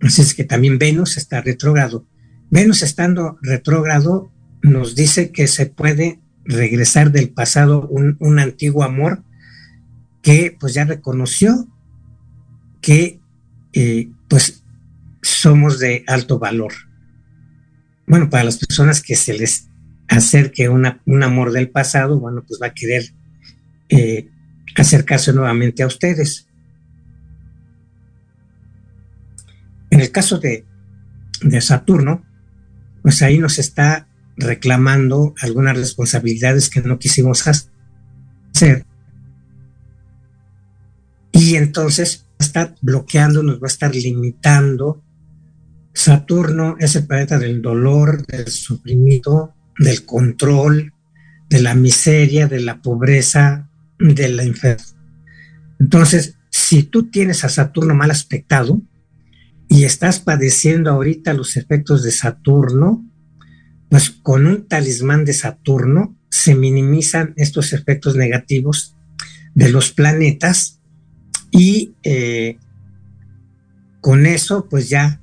Así 0.00 0.22
es 0.22 0.34
que 0.34 0.44
también 0.44 0.78
Venus 0.78 1.16
está 1.16 1.40
retrógrado. 1.40 2.06
Venus 2.50 2.82
estando 2.82 3.38
retrógrado 3.42 4.30
nos 4.62 4.94
dice 4.94 5.32
que 5.32 5.46
se 5.46 5.66
puede 5.66 6.20
regresar 6.44 7.12
del 7.12 7.30
pasado 7.30 7.86
un, 7.88 8.38
antiguo 8.38 8.82
amor 8.82 9.22
que 10.22 10.56
pues 10.58 10.74
ya 10.74 10.84
reconoció 10.84 11.68
que 12.80 13.20
eh, 13.72 14.10
pues 14.28 14.64
somos 15.22 15.78
de 15.78 16.04
alto 16.06 16.38
valor. 16.38 16.72
Bueno, 18.06 18.30
para 18.30 18.44
las 18.44 18.56
personas 18.56 19.02
que 19.02 19.14
se 19.14 19.34
les 19.34 19.68
acerque 20.08 20.68
un 20.70 21.22
amor 21.22 21.52
del 21.52 21.68
pasado, 21.68 22.18
bueno, 22.18 22.42
pues 22.46 22.58
va 22.62 22.68
a 22.68 22.74
querer 22.74 23.12
eh, 23.90 24.30
acercarse 24.74 25.32
nuevamente 25.32 25.82
a 25.82 25.86
ustedes. 25.86 26.48
En 29.90 30.00
el 30.00 30.10
caso 30.10 30.38
de, 30.38 30.64
Saturno, 31.60 32.24
pues 33.02 33.22
ahí 33.22 33.38
nos 33.38 33.58
está 33.58 34.08
reclamando 34.36 35.34
algunas 35.40 35.76
responsabilidades 35.76 36.68
que 36.68 36.80
no 36.82 36.98
quisimos 36.98 37.46
hacer. 37.46 38.84
Y 41.32 41.56
entonces 41.56 42.26
va 42.32 42.36
a 42.38 42.44
estar 42.44 42.74
bloqueando, 42.82 43.42
nos 43.42 43.56
va 43.56 43.66
a 43.66 43.68
estar 43.68 43.94
limitando. 43.94 45.02
Saturno 45.94 46.76
es 46.78 46.96
el 46.96 47.06
planeta 47.06 47.38
del 47.38 47.62
dolor, 47.62 48.26
del 48.26 48.48
sufrimiento, 48.48 49.54
del 49.78 50.04
control, 50.04 50.92
de 51.48 51.62
la 51.62 51.74
miseria, 51.74 52.46
de 52.46 52.60
la 52.60 52.82
pobreza, 52.82 53.68
de 53.98 54.28
la 54.28 54.42
enfermedad. 54.42 54.84
Entonces, 55.78 56.36
si 56.50 56.82
tú 56.82 57.10
tienes 57.10 57.44
a 57.44 57.48
Saturno 57.48 57.94
mal 57.94 58.10
aspectado, 58.10 58.80
y 59.68 59.84
estás 59.84 60.20
padeciendo 60.20 60.90
ahorita 60.90 61.34
los 61.34 61.56
efectos 61.56 62.02
de 62.02 62.10
Saturno, 62.10 63.04
pues 63.90 64.10
con 64.10 64.46
un 64.46 64.66
talismán 64.66 65.24
de 65.24 65.34
Saturno 65.34 66.16
se 66.30 66.54
minimizan 66.54 67.34
estos 67.36 67.72
efectos 67.72 68.16
negativos 68.16 68.96
de 69.54 69.70
los 69.70 69.92
planetas 69.92 70.80
y 71.50 71.94
eh, 72.02 72.58
con 74.00 74.26
eso 74.26 74.68
pues 74.68 74.88
ya 74.88 75.20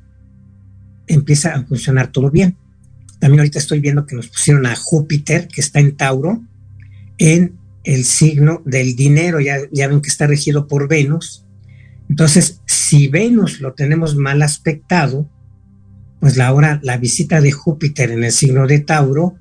empieza 1.07 1.53
a 1.53 1.65
funcionar 1.65 2.11
todo 2.11 2.29
bien. 2.29 2.57
También 3.19 3.39
ahorita 3.39 3.59
estoy 3.59 3.79
viendo 3.79 4.05
que 4.05 4.15
nos 4.15 4.27
pusieron 4.27 4.65
a 4.65 4.75
Júpiter, 4.75 5.47
que 5.47 5.61
está 5.61 5.79
en 5.79 5.95
Tauro, 5.95 6.43
en 7.17 7.57
el 7.83 8.03
signo 8.03 8.61
del 8.65 8.95
dinero, 8.95 9.39
ya, 9.39 9.57
ya 9.71 9.87
ven 9.87 10.01
que 10.01 10.09
está 10.09 10.27
regido 10.27 10.67
por 10.67 10.87
Venus, 10.87 11.45
entonces, 12.09 12.61
si 12.85 13.07
Venus 13.07 13.61
lo 13.61 13.73
tenemos 13.73 14.15
mal 14.15 14.43
aspectado, 14.43 15.27
pues 16.19 16.37
la 16.37 16.53
hora, 16.53 16.79
la 16.83 16.97
visita 16.97 17.41
de 17.41 17.51
Júpiter 17.51 18.11
en 18.11 18.23
el 18.23 18.31
signo 18.31 18.67
de 18.67 18.79
Tauro, 18.79 19.39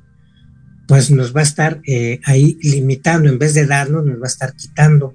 pues 0.88 1.10
nos 1.10 1.36
va 1.36 1.40
a 1.40 1.44
estar 1.44 1.82
eh, 1.86 2.20
ahí 2.24 2.58
limitando, 2.62 3.28
en 3.28 3.38
vez 3.38 3.52
de 3.52 3.66
darnos, 3.66 4.06
nos 4.06 4.16
va 4.16 4.24
a 4.24 4.28
estar 4.28 4.54
quitando, 4.54 5.14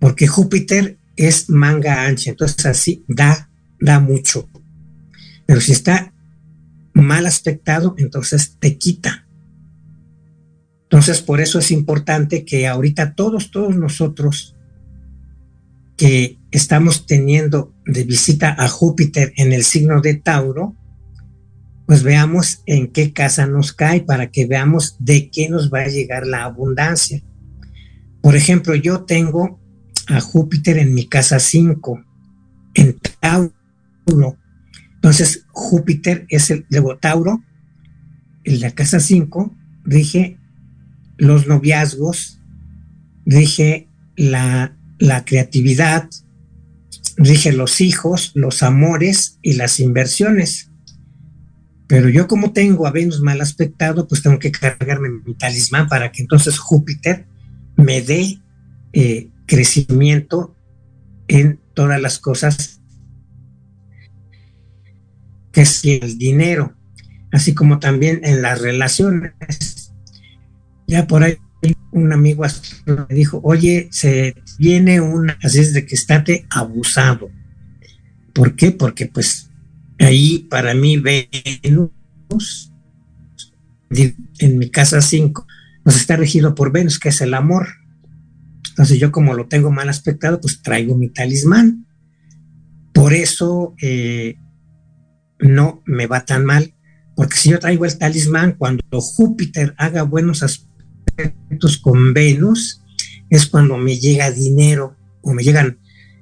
porque 0.00 0.26
Júpiter 0.26 0.96
es 1.16 1.50
manga 1.50 2.06
ancha, 2.06 2.30
entonces 2.30 2.64
así 2.64 3.04
da, 3.06 3.50
da 3.78 4.00
mucho. 4.00 4.48
Pero 5.44 5.60
si 5.60 5.72
está 5.72 6.14
mal 6.94 7.26
aspectado, 7.26 7.94
entonces 7.98 8.56
te 8.58 8.78
quita. 8.78 9.26
Entonces, 10.84 11.20
por 11.20 11.42
eso 11.42 11.58
es 11.58 11.70
importante 11.70 12.46
que 12.46 12.66
ahorita 12.66 13.14
todos, 13.14 13.50
todos 13.50 13.76
nosotros 13.76 14.56
que 16.02 16.40
estamos 16.50 17.06
teniendo 17.06 17.72
de 17.86 18.02
visita 18.02 18.56
a 18.58 18.66
Júpiter 18.66 19.32
en 19.36 19.52
el 19.52 19.62
signo 19.62 20.00
de 20.00 20.14
Tauro, 20.14 20.74
pues 21.86 22.02
veamos 22.02 22.64
en 22.66 22.88
qué 22.88 23.12
casa 23.12 23.46
nos 23.46 23.72
cae 23.72 24.00
para 24.00 24.32
que 24.32 24.46
veamos 24.46 24.96
de 24.98 25.30
qué 25.30 25.48
nos 25.48 25.72
va 25.72 25.82
a 25.82 25.86
llegar 25.86 26.26
la 26.26 26.42
abundancia. 26.42 27.22
Por 28.20 28.34
ejemplo, 28.34 28.74
yo 28.74 29.04
tengo 29.04 29.60
a 30.08 30.20
Júpiter 30.20 30.78
en 30.78 30.92
mi 30.92 31.06
casa 31.06 31.38
5, 31.38 32.04
en 32.74 32.98
Tauro. 33.20 34.36
Entonces, 34.96 35.46
Júpiter 35.52 36.26
es 36.30 36.50
el 36.50 36.66
de 36.68 36.82
Tauro, 37.00 37.44
en 38.42 38.60
la 38.60 38.72
casa 38.72 38.98
5, 38.98 39.54
rige 39.84 40.36
los 41.16 41.46
noviazgos, 41.46 42.40
rige 43.24 43.88
la, 44.16 44.76
la 45.02 45.24
creatividad, 45.24 46.08
rige 47.16 47.50
los 47.50 47.80
hijos, 47.80 48.30
los 48.36 48.62
amores 48.62 49.40
y 49.42 49.54
las 49.54 49.80
inversiones. 49.80 50.70
Pero 51.88 52.08
yo 52.08 52.28
como 52.28 52.52
tengo 52.52 52.86
a 52.86 52.92
Venus 52.92 53.20
mal 53.20 53.40
aspectado, 53.40 54.06
pues 54.06 54.22
tengo 54.22 54.38
que 54.38 54.52
cargarme 54.52 55.08
mi 55.26 55.34
talismán 55.34 55.88
para 55.88 56.12
que 56.12 56.22
entonces 56.22 56.56
Júpiter 56.56 57.26
me 57.76 58.00
dé 58.00 58.38
eh, 58.92 59.28
crecimiento 59.46 60.56
en 61.26 61.58
todas 61.74 62.00
las 62.00 62.20
cosas 62.20 62.80
que 65.50 65.62
es 65.62 65.84
el 65.84 66.16
dinero, 66.16 66.76
así 67.32 67.54
como 67.54 67.80
también 67.80 68.20
en 68.22 68.40
las 68.40 68.60
relaciones. 68.60 69.92
Ya 70.86 71.08
por 71.08 71.24
ahí 71.24 71.38
un 71.92 72.12
amigo 72.12 72.44
me 72.86 73.14
dijo, 73.14 73.40
oye, 73.44 73.88
se 73.92 74.34
viene 74.58 75.00
una, 75.00 75.38
así 75.42 75.60
es 75.60 75.72
de 75.72 75.86
que 75.86 75.94
estate 75.94 76.46
abusado. 76.50 77.30
¿Por 78.32 78.56
qué? 78.56 78.72
Porque 78.72 79.06
pues 79.06 79.50
ahí 79.98 80.40
para 80.50 80.74
mí 80.74 80.96
Venus, 80.96 82.72
en 84.38 84.58
mi 84.58 84.70
casa 84.70 85.00
5, 85.00 85.46
pues 85.84 85.96
está 85.96 86.16
regido 86.16 86.54
por 86.54 86.72
Venus, 86.72 86.98
que 86.98 87.10
es 87.10 87.20
el 87.20 87.34
amor. 87.34 87.68
Entonces 88.70 88.98
yo 88.98 89.12
como 89.12 89.34
lo 89.34 89.48
tengo 89.48 89.70
mal 89.70 89.88
aspectado, 89.88 90.40
pues 90.40 90.62
traigo 90.62 90.96
mi 90.96 91.10
talismán. 91.10 91.86
Por 92.94 93.12
eso 93.12 93.74
eh, 93.82 94.36
no 95.38 95.82
me 95.84 96.06
va 96.06 96.24
tan 96.24 96.44
mal, 96.44 96.74
porque 97.14 97.36
si 97.36 97.50
yo 97.50 97.58
traigo 97.58 97.84
el 97.84 97.98
talismán, 97.98 98.52
cuando 98.52 98.82
Júpiter 98.92 99.74
haga 99.76 100.02
buenos 100.02 100.42
aspectos 100.42 100.71
con 101.82 102.14
Venus, 102.14 102.82
es 103.30 103.46
cuando 103.46 103.76
me 103.78 103.98
llega 103.98 104.30
dinero 104.30 104.96
o 105.22 105.32
me 105.32 105.42
llegan, 105.42 105.78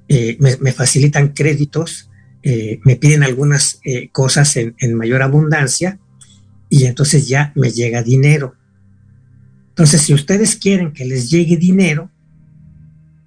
eh, 0.07 0.37
me, 0.39 0.71
facilitan 0.71 1.29
créditos, 1.29 2.09
eh, 2.43 2.79
me 2.83 2.95
piden 2.95 3.23
algunas 3.23 3.79
cosas 4.11 4.55
en, 4.57 4.75
en 4.79 4.95
mayor 4.95 5.21
abundancia 5.21 5.99
y 6.69 6.85
entonces 6.85 7.27
ya 7.27 7.51
me 7.55 7.71
llega 7.71 8.01
dinero. 8.01 8.55
Entonces, 9.69 10.01
si 10.01 10.13
ustedes 10.13 10.55
quieren 10.55 10.93
que 10.93 11.05
les 11.05 11.29
llegue 11.29 11.57
dinero, 11.57 12.11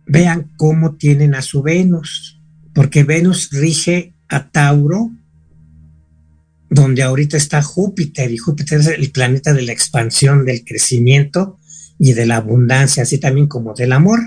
vean 0.07 0.53
cómo 0.57 0.97
tienen 0.97 1.35
a 1.35 1.43
su 1.43 1.62
Venus, 1.62 2.41
porque 2.75 3.05
Venus 3.05 3.51
rige 3.53 4.14
a 4.29 4.51
Tauro, 4.51 5.11
donde 6.70 7.03
ahorita 7.03 7.37
está 7.37 7.62
Júpiter, 7.62 8.31
y 8.33 8.39
Júpiter 8.39 8.81
es 8.81 8.87
el 8.89 9.11
planeta 9.11 9.53
de 9.53 9.62
la 9.62 9.72
expansión, 9.72 10.45
del 10.45 10.64
crecimiento 10.64 11.59
y 11.99 12.12
de 12.12 12.26
la 12.26 12.36
abundancia, 12.36 13.03
así 13.03 13.18
también 13.18 13.47
como 13.47 13.74
del 13.74 13.92
amor. 13.92 14.20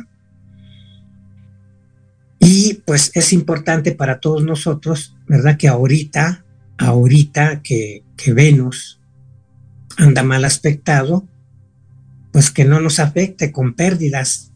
Y 2.40 2.76
pues 2.86 3.12
es 3.14 3.34
importante 3.34 3.92
para 3.92 4.20
todos 4.20 4.44
nosotros, 4.44 5.16
¿verdad? 5.28 5.58
Que 5.58 5.68
ahorita, 5.68 6.46
ahorita 6.78 7.62
que, 7.62 8.04
que 8.16 8.34
Venus 8.34 9.02
anda 9.98 10.24
mal 10.24 10.46
aspectado, 10.46 11.28
pues 12.32 12.52
que 12.52 12.66
no 12.66 12.80
nos 12.80 13.00
afecte 13.00 13.52
con 13.52 13.74
pérdidas, 13.74 14.54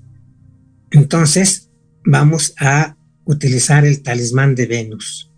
entonces, 0.91 1.69
vamos 2.03 2.53
a 2.59 2.97
utilizar 3.23 3.85
el 3.85 4.03
talismán 4.03 4.55
de 4.55 4.67
Venus, 4.67 5.31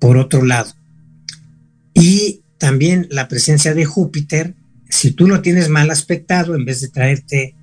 por 0.00 0.16
otro 0.16 0.44
lado. 0.44 0.72
Y 1.94 2.42
también 2.58 3.06
la 3.10 3.28
presencia 3.28 3.74
de 3.74 3.84
Júpiter, 3.84 4.56
si 4.92 5.12
tú 5.12 5.26
lo 5.26 5.40
tienes 5.40 5.70
mal 5.70 5.90
aspectado, 5.90 6.54
en 6.54 6.66
vez 6.66 6.82
de 6.82 6.88
traerte 6.88 7.56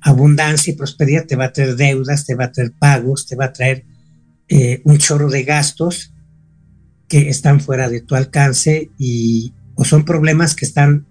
abundancia 0.00 0.72
y 0.72 0.76
prosperidad, 0.76 1.26
te 1.26 1.36
va 1.36 1.44
a 1.44 1.52
traer 1.52 1.76
deudas, 1.76 2.26
te 2.26 2.34
va 2.34 2.46
a 2.46 2.52
traer 2.52 2.72
pagos, 2.72 3.24
te 3.24 3.36
va 3.36 3.46
a 3.46 3.52
traer 3.52 3.84
eh, 4.48 4.82
un 4.84 4.98
chorro 4.98 5.30
de 5.30 5.44
gastos 5.44 6.12
que 7.08 7.28
están 7.28 7.60
fuera 7.60 7.88
de 7.88 8.00
tu 8.00 8.16
alcance 8.16 8.90
y 8.98 9.54
o 9.76 9.84
son 9.84 10.04
problemas 10.04 10.56
que 10.56 10.64
están 10.64 11.06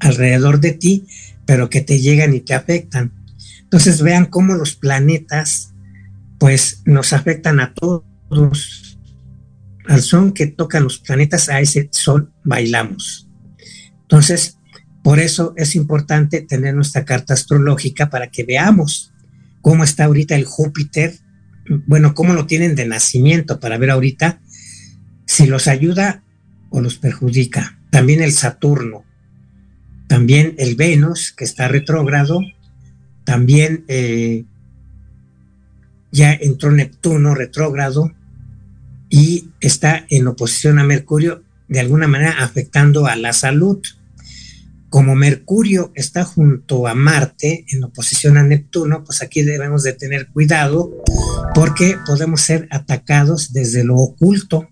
alrededor 0.00 0.58
de 0.58 0.72
ti, 0.72 1.06
pero 1.46 1.70
que 1.70 1.80
te 1.80 2.00
llegan 2.00 2.34
y 2.34 2.40
te 2.40 2.54
afectan. 2.54 3.12
Entonces 3.62 4.02
vean 4.02 4.26
cómo 4.26 4.54
los 4.54 4.74
planetas 4.74 5.72
pues 6.38 6.82
nos 6.84 7.12
afectan 7.12 7.60
a 7.60 7.74
todos. 7.74 8.98
Al 9.86 10.02
son 10.02 10.32
que 10.32 10.48
tocan 10.48 10.82
los 10.82 10.98
planetas, 10.98 11.48
a 11.48 11.60
ese 11.60 11.88
son 11.92 12.32
bailamos. 12.42 13.27
Entonces, 14.08 14.56
por 15.02 15.20
eso 15.20 15.52
es 15.58 15.76
importante 15.76 16.40
tener 16.40 16.74
nuestra 16.74 17.04
carta 17.04 17.34
astrológica 17.34 18.08
para 18.08 18.28
que 18.28 18.44
veamos 18.44 19.12
cómo 19.60 19.84
está 19.84 20.04
ahorita 20.04 20.34
el 20.34 20.46
Júpiter, 20.46 21.18
bueno, 21.86 22.14
cómo 22.14 22.32
lo 22.32 22.46
tienen 22.46 22.74
de 22.74 22.86
nacimiento, 22.86 23.60
para 23.60 23.76
ver 23.76 23.90
ahorita 23.90 24.40
si 25.26 25.46
los 25.46 25.68
ayuda 25.68 26.22
o 26.70 26.80
los 26.80 26.96
perjudica. 26.96 27.78
También 27.90 28.22
el 28.22 28.32
Saturno, 28.32 29.04
también 30.06 30.54
el 30.56 30.74
Venus, 30.74 31.32
que 31.36 31.44
está 31.44 31.68
retrógrado, 31.68 32.40
también 33.24 33.84
eh, 33.88 34.46
ya 36.10 36.32
entró 36.32 36.72
Neptuno 36.72 37.34
retrógrado 37.34 38.14
y 39.10 39.50
está 39.60 40.06
en 40.08 40.26
oposición 40.28 40.78
a 40.78 40.84
Mercurio, 40.84 41.42
de 41.68 41.80
alguna 41.80 42.08
manera 42.08 42.42
afectando 42.42 43.06
a 43.06 43.16
la 43.16 43.32
salud. 43.32 43.80
Como 44.90 45.14
Mercurio 45.14 45.92
está 45.94 46.24
junto 46.24 46.86
a 46.86 46.94
Marte 46.94 47.64
en 47.68 47.84
oposición 47.84 48.38
a 48.38 48.42
Neptuno, 48.42 49.04
pues 49.04 49.22
aquí 49.22 49.42
debemos 49.42 49.82
de 49.82 49.92
tener 49.92 50.28
cuidado 50.28 50.90
porque 51.54 51.96
podemos 52.06 52.40
ser 52.40 52.68
atacados 52.70 53.52
desde 53.52 53.84
lo 53.84 53.96
oculto. 53.96 54.68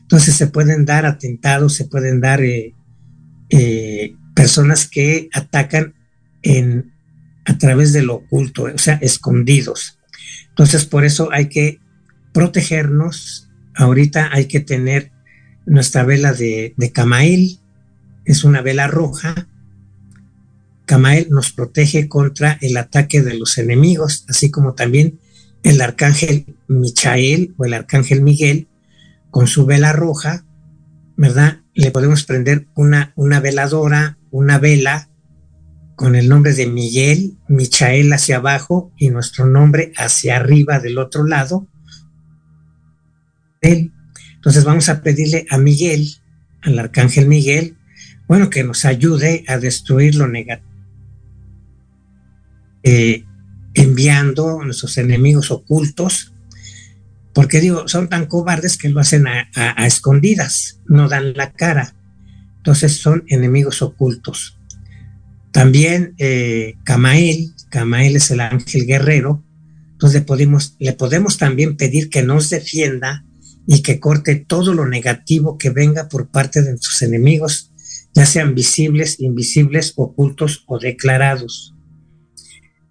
Entonces 0.00 0.34
se 0.34 0.46
pueden 0.46 0.84
dar 0.84 1.06
atentados, 1.06 1.74
se 1.74 1.84
pueden 1.84 2.20
dar 2.20 2.42
eh, 2.42 2.74
eh, 3.50 4.14
personas 4.34 4.88
que 4.88 5.28
atacan 5.32 5.94
en 6.42 6.92
a 7.44 7.58
través 7.58 7.92
de 7.92 8.02
lo 8.02 8.16
oculto, 8.16 8.64
o 8.64 8.78
sea, 8.78 8.94
escondidos. 8.94 9.98
Entonces, 10.48 10.84
por 10.84 11.04
eso 11.04 11.30
hay 11.32 11.46
que 11.46 11.80
protegernos. 12.32 13.48
Ahorita 13.74 14.30
hay 14.32 14.46
que 14.46 14.60
tener 14.60 15.10
nuestra 15.66 16.04
vela 16.04 16.32
de, 16.32 16.74
de 16.76 16.92
Camael, 16.92 17.58
es 18.24 18.44
una 18.44 18.60
vela 18.60 18.86
roja. 18.86 19.48
Camael 20.90 21.28
nos 21.30 21.52
protege 21.52 22.08
contra 22.08 22.58
el 22.60 22.76
ataque 22.76 23.22
de 23.22 23.34
los 23.34 23.58
enemigos, 23.58 24.24
así 24.28 24.50
como 24.50 24.74
también 24.74 25.20
el 25.62 25.80
arcángel 25.82 26.56
Michael 26.66 27.54
o 27.58 27.64
el 27.64 27.74
arcángel 27.74 28.22
Miguel 28.22 28.66
con 29.30 29.46
su 29.46 29.66
vela 29.66 29.92
roja, 29.92 30.44
¿verdad? 31.16 31.60
Le 31.74 31.92
podemos 31.92 32.24
prender 32.24 32.66
una, 32.74 33.12
una 33.14 33.38
veladora, 33.38 34.18
una 34.32 34.58
vela 34.58 35.08
con 35.94 36.16
el 36.16 36.28
nombre 36.28 36.54
de 36.54 36.66
Miguel, 36.66 37.38
Michael 37.46 38.12
hacia 38.12 38.38
abajo 38.38 38.92
y 38.96 39.10
nuestro 39.10 39.46
nombre 39.46 39.92
hacia 39.96 40.38
arriba 40.38 40.80
del 40.80 40.98
otro 40.98 41.24
lado. 41.24 41.68
Entonces 43.60 44.64
vamos 44.64 44.88
a 44.88 45.04
pedirle 45.04 45.46
a 45.50 45.56
Miguel, 45.56 46.16
al 46.62 46.80
arcángel 46.80 47.28
Miguel, 47.28 47.76
bueno, 48.26 48.50
que 48.50 48.64
nos 48.64 48.84
ayude 48.84 49.44
a 49.46 49.58
destruir 49.58 50.16
lo 50.16 50.26
negativo, 50.26 50.69
eh, 52.82 53.24
enviando 53.74 54.62
nuestros 54.64 54.98
enemigos 54.98 55.50
ocultos, 55.50 56.34
porque 57.32 57.60
digo, 57.60 57.86
son 57.88 58.08
tan 58.08 58.26
cobardes 58.26 58.76
que 58.76 58.88
lo 58.88 59.00
hacen 59.00 59.26
a 59.28 59.86
escondidas, 59.86 60.80
no 60.86 61.08
dan 61.08 61.34
la 61.34 61.52
cara. 61.52 61.94
Entonces 62.56 62.96
son 62.96 63.24
enemigos 63.28 63.80
ocultos. 63.82 64.60
También 65.52 66.14
eh, 66.18 66.74
Camael, 66.84 67.54
Camael 67.70 68.16
es 68.16 68.30
el 68.30 68.40
ángel 68.40 68.86
guerrero, 68.86 69.44
entonces 69.92 70.20
le 70.20 70.26
podemos, 70.26 70.76
le 70.78 70.92
podemos 70.92 71.38
también 71.38 71.76
pedir 71.76 72.08
que 72.08 72.22
nos 72.22 72.50
defienda 72.50 73.24
y 73.66 73.82
que 73.82 74.00
corte 74.00 74.36
todo 74.36 74.74
lo 74.74 74.86
negativo 74.86 75.58
que 75.58 75.70
venga 75.70 76.08
por 76.08 76.30
parte 76.30 76.62
de 76.62 76.70
nuestros 76.70 77.02
enemigos, 77.02 77.72
ya 78.14 78.26
sean 78.26 78.54
visibles, 78.54 79.20
invisibles, 79.20 79.92
ocultos 79.96 80.64
o 80.66 80.78
declarados. 80.78 81.74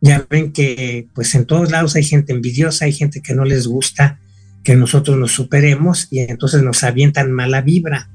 Ya 0.01 0.25
ven 0.29 0.53
que 0.53 1.07
pues 1.13 1.35
en 1.35 1.45
todos 1.45 1.71
lados 1.71 1.95
hay 1.95 2.03
gente 2.03 2.33
envidiosa, 2.33 2.85
hay 2.85 2.93
gente 2.93 3.21
que 3.21 3.33
no 3.33 3.43
les 3.45 3.67
gusta 3.67 4.19
que 4.63 4.75
nosotros 4.75 5.17
nos 5.17 5.31
superemos 5.31 6.07
y 6.11 6.19
entonces 6.19 6.61
nos 6.63 6.83
avientan 6.83 7.31
mala 7.31 7.61
vibra. 7.61 8.09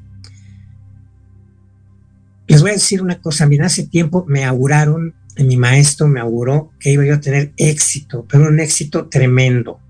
les 2.46 2.60
voy 2.60 2.70
a 2.70 2.74
decir 2.74 3.02
una 3.02 3.20
cosa, 3.20 3.46
mira, 3.46 3.66
hace 3.66 3.86
tiempo 3.86 4.24
me 4.28 4.44
auguraron, 4.44 5.14
mi 5.38 5.56
maestro 5.56 6.06
me 6.06 6.20
auguró 6.20 6.70
que 6.78 6.92
iba 6.92 7.04
yo 7.04 7.14
a 7.14 7.20
tener 7.20 7.52
éxito, 7.56 8.26
pero 8.28 8.48
un 8.48 8.60
éxito 8.60 9.08
tremendo. 9.08 9.80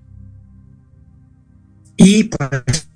Y 1.97 2.25
pues 2.25 2.89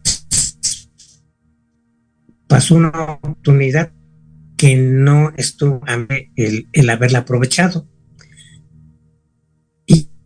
pasó 2.48 2.76
una 2.76 2.90
oportunidad 2.90 3.92
que 4.58 4.76
no 4.76 5.32
estuvo 5.38 5.82
el, 6.36 6.68
el 6.72 6.90
haberla 6.90 7.20
aprovechado. 7.20 7.88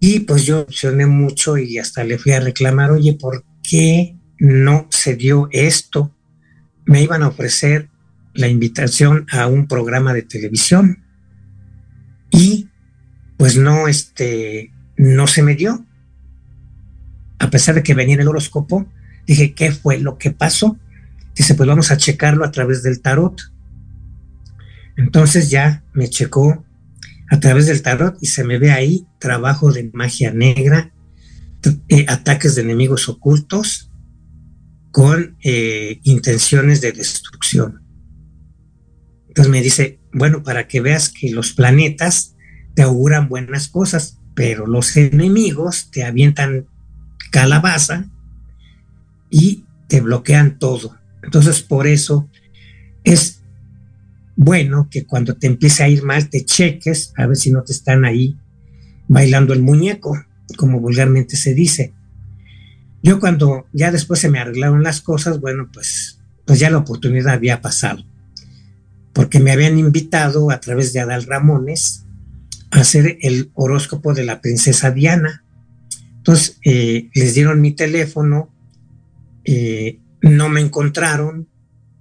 Y, 0.06 0.20
pues 0.20 0.44
yo 0.44 0.64
emocioné 0.64 1.06
mucho 1.06 1.58
y 1.58 1.78
hasta 1.78 2.04
le 2.04 2.18
fui 2.18 2.34
a 2.34 2.42
reclamar, 2.42 2.92
oye, 2.92 3.14
¿por 3.14 3.46
qué 3.64 4.18
no 4.38 4.86
se 4.90 5.16
dio 5.16 5.48
esto? 5.54 6.14
Me 6.84 7.02
iban 7.02 7.24
a 7.24 7.30
ofrecer 7.30 7.88
la 8.34 8.50
invitación 8.50 9.26
a 9.32 9.48
un 9.48 9.66
programa 9.66 10.14
de 10.14 10.24
televisión 10.24 11.06
y 12.32 12.68
pues 13.38 13.56
no, 13.56 13.88
este, 13.88 14.74
no 14.98 15.26
se 15.26 15.42
me 15.42 15.56
dio. 15.56 15.86
A 17.40 17.50
pesar 17.50 17.76
de 17.76 17.84
que 17.84 17.94
venía 17.94 18.16
en 18.16 18.22
el 18.22 18.28
horóscopo, 18.28 18.86
dije, 19.26 19.54
¿qué 19.54 19.72
fue 19.72 20.00
lo 20.00 20.18
que 20.18 20.32
pasó? 20.32 20.78
Dice, 21.34 21.56
pues 21.56 21.70
vamos 21.70 21.92
a 21.92 21.98
checarlo 21.98 22.44
a 22.44 22.52
través 22.52 22.84
del 22.84 23.00
tarot. 23.00 23.42
Entonces 24.98 25.50
ya 25.50 25.82
me 25.94 26.10
checó 26.10 26.66
a 27.34 27.40
través 27.40 27.66
del 27.66 27.82
tarot 27.82 28.16
y 28.22 28.28
se 28.28 28.44
me 28.44 28.60
ve 28.60 28.72
ahí 28.72 29.08
trabajo 29.18 29.72
de 29.72 29.90
magia 29.92 30.32
negra, 30.32 30.94
eh, 31.90 32.06
ataques 32.08 32.54
de 32.54 32.62
enemigos 32.62 33.10
ocultos 33.10 33.92
con 34.92 35.36
eh, 35.44 36.00
intenciones 36.04 36.80
de 36.82 36.92
destrucción. 36.92 37.82
Entonces 39.30 39.52
me 39.52 39.64
dice, 39.64 40.00
bueno, 40.14 40.44
para 40.44 40.68
que 40.68 40.80
veas 40.80 41.10
que 41.10 41.32
los 41.32 41.54
planetas 41.54 42.36
te 42.76 42.84
auguran 42.84 43.30
buenas 43.30 43.68
cosas, 43.68 44.20
pero 44.36 44.68
los 44.68 44.96
enemigos 44.96 45.90
te 45.90 46.04
avientan 46.04 46.68
calabaza 47.32 48.12
y 49.32 49.66
te 49.88 50.02
bloquean 50.02 50.60
todo. 50.60 51.00
Entonces, 51.24 51.64
por 51.64 51.88
eso 51.88 52.30
es 53.04 53.43
bueno 54.36 54.88
que 54.90 55.06
cuando 55.06 55.36
te 55.36 55.48
empiece 55.48 55.84
a 55.84 55.90
ir 55.90 56.04
mal, 56.04 56.30
te 56.30 56.46
cheques 56.46 57.14
a 57.18 57.28
ver 57.28 57.38
si 57.38 57.52
no 57.52 57.64
te 57.64 57.74
están 57.74 58.06
ahí 58.06 58.38
bailando 59.08 59.54
el 59.54 59.62
muñeco, 59.62 60.18
como 60.58 60.80
vulgarmente 60.80 61.36
se 61.36 61.54
dice. 61.54 61.94
Yo 63.02 63.20
cuando 63.20 63.68
ya 63.74 63.92
después 63.92 64.20
se 64.20 64.30
me 64.30 64.40
arreglaron 64.40 64.82
las 64.82 65.02
cosas, 65.02 65.40
bueno, 65.40 65.70
pues, 65.72 66.22
pues 66.46 66.60
ya 66.60 66.70
la 66.70 66.78
oportunidad 66.78 67.34
había 67.34 67.62
pasado, 67.62 68.04
porque 69.12 69.40
me 69.40 69.52
habían 69.52 69.78
invitado 69.78 70.52
a 70.52 70.60
través 70.60 70.94
de 70.94 71.02
Adal 71.02 71.24
Ramones 71.24 72.06
a 72.72 72.80
hacer 72.80 73.18
el 73.22 73.52
horóscopo 73.54 74.14
de 74.14 74.24
la 74.24 74.42
princesa 74.42 74.92
Diana. 74.92 75.44
Entonces, 76.18 76.60
eh, 76.64 77.10
les 77.14 77.36
dieron 77.36 77.60
mi 77.60 77.74
teléfono, 77.74 78.54
eh, 79.44 80.00
no 80.22 80.48
me 80.48 80.62
encontraron. 80.62 81.50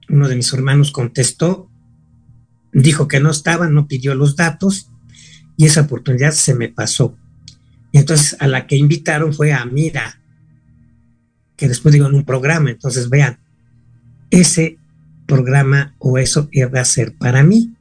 Uno 0.08 0.28
de 0.28 0.36
mis 0.36 0.52
hermanos 0.52 0.92
contestó, 0.92 1.68
dijo 2.72 3.08
que 3.08 3.20
no 3.20 3.30
estaba, 3.30 3.68
no 3.68 3.86
pidió 3.86 4.14
los 4.14 4.36
datos 4.36 4.90
y 5.56 5.66
esa 5.66 5.82
oportunidad 5.82 6.32
se 6.32 6.54
me 6.54 6.68
pasó. 6.68 7.16
Y 7.92 7.98
entonces 7.98 8.36
a 8.40 8.46
la 8.46 8.66
que 8.66 8.76
invitaron 8.76 9.34
fue 9.34 9.52
a 9.52 9.64
Mira, 9.66 10.18
que 11.56 11.68
después 11.68 11.92
digo 11.92 12.06
en 12.06 12.14
un 12.14 12.24
programa. 12.24 12.70
Entonces 12.70 13.08
vean, 13.08 13.38
ese 14.30 14.78
programa 15.26 15.94
o 15.98 16.18
eso 16.18 16.48
iba 16.50 16.80
a 16.80 16.84
ser 16.84 17.14
para 17.16 17.42
mí, 17.42 17.74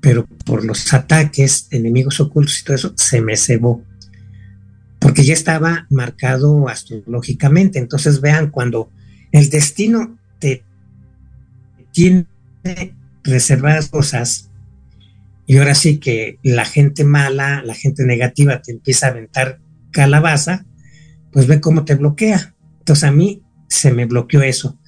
pero 0.00 0.26
por 0.26 0.64
los 0.64 0.92
ataques, 0.92 1.68
enemigos 1.70 2.20
ocultos 2.20 2.58
y 2.58 2.64
todo 2.64 2.76
eso, 2.76 2.92
se 2.96 3.20
me 3.20 3.36
cebó. 3.36 3.84
Porque 4.98 5.22
ya 5.24 5.34
estaba 5.34 5.86
marcado 5.90 6.68
astrológicamente. 6.68 7.78
Entonces 7.78 8.20
vean, 8.20 8.50
cuando 8.50 8.90
el 9.30 9.50
destino 9.50 10.18
te 10.38 10.64
tiene 11.92 12.26
reservadas 13.24 13.88
cosas 13.88 14.50
y 15.46 15.56
ahora 15.56 15.74
sí 15.74 15.98
que 15.98 16.38
la 16.42 16.66
gente 16.66 17.04
mala, 17.04 17.62
la 17.64 17.74
gente 17.74 18.04
negativa 18.04 18.60
te 18.60 18.72
empieza 18.72 19.06
a 19.06 19.10
aventar 19.10 19.60
calabaza, 19.90 20.66
pues 21.32 21.46
ve 21.46 21.58
cómo 21.58 21.86
te 21.86 21.94
bloquea. 21.94 22.54
Entonces 22.80 23.04
a 23.04 23.12
mí 23.12 23.42
se 23.66 23.90
me 23.92 24.04
bloqueó 24.04 24.42
eso. 24.42 24.78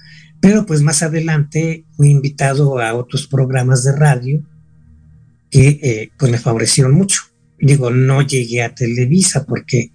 Pero 0.41 0.67
pues 0.67 0.83
más 0.83 1.03
adelante 1.03 1.87
fui 1.97 2.11
invitado 2.11 2.79
a 2.79 2.95
otros 2.95 3.27
programas 3.27 3.85
de 3.85 3.97
radio 3.97 4.47
que 5.51 5.81
eh, 5.83 6.11
pues 6.19 6.31
me 6.31 6.39
favorecieron 6.39 6.93
mucho. 6.93 7.23
Digo, 7.59 7.91
no 7.91 8.21
llegué 8.21 8.63
a 8.63 8.75
Televisa 8.75 9.45
porque, 9.47 9.93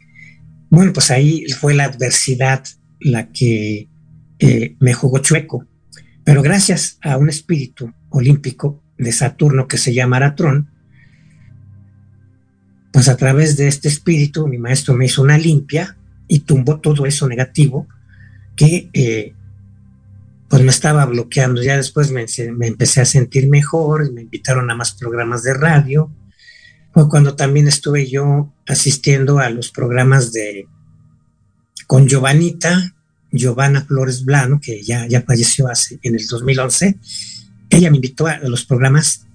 bueno, 0.69 0.93
pues 0.93 1.11
ahí 1.11 1.45
fue 1.59 1.73
la 1.73 1.85
adversidad 1.85 2.63
la 2.99 3.31
que 3.31 3.87
eh, 4.39 4.75
me 4.79 4.93
jugó 4.93 5.19
chueco. 5.19 5.67
Pero 6.25 6.41
gracias 6.41 6.97
a 7.01 7.17
un 7.17 7.29
espíritu 7.29 7.93
olímpico 8.09 8.81
de 8.97 9.11
Saturno 9.11 9.67
que 9.67 9.77
se 9.77 9.93
llama 9.93 10.17
Aratrón, 10.17 10.69
pues 12.91 13.07
a 13.07 13.15
través 13.15 13.55
de 13.57 13.67
este 13.67 13.87
espíritu 13.87 14.47
mi 14.47 14.57
maestro 14.57 14.95
me 14.95 15.05
hizo 15.05 15.21
una 15.21 15.37
limpia 15.37 15.95
y 16.27 16.39
tumbó 16.39 16.79
todo 16.79 17.05
eso 17.05 17.27
negativo 17.27 17.87
que 18.55 18.89
eh, 18.93 19.33
pues 20.49 20.63
me 20.63 20.69
estaba 20.69 21.05
bloqueando. 21.05 21.61
Ya 21.61 21.77
después 21.77 22.11
me, 22.11 22.25
me, 22.53 22.67
empecé 22.67 23.01
a 23.01 23.05
sentir 23.05 23.47
mejor, 23.47 24.11
me 24.11 24.21
invitaron 24.21 24.71
a 24.71 24.75
más 24.75 24.93
programas 24.93 25.43
de 25.43 25.53
radio. 25.53 26.11
Fue 26.91 27.07
cuando 27.07 27.35
también 27.35 27.67
estuve 27.67 28.09
yo 28.09 28.51
asistiendo 28.65 29.39
a 29.39 29.49
los 29.49 29.69
programas 29.69 30.31
de 30.31 30.67
con 31.85 32.07
Giovanita, 32.07 32.94
Giovanna 33.35 33.85
Flores 33.85 34.23
Blano, 34.25 34.59
que 34.61 34.83
ya, 34.83 35.07
ya 35.07 35.21
falleció 35.21 35.67
hace, 35.67 35.99
en 36.01 36.15
el 36.15 36.25
2011, 36.25 36.97
ella 37.69 37.89
me 37.89 37.97
invitó 37.97 38.27
a, 38.27 38.39
los 38.39 38.65
programas 38.65 39.25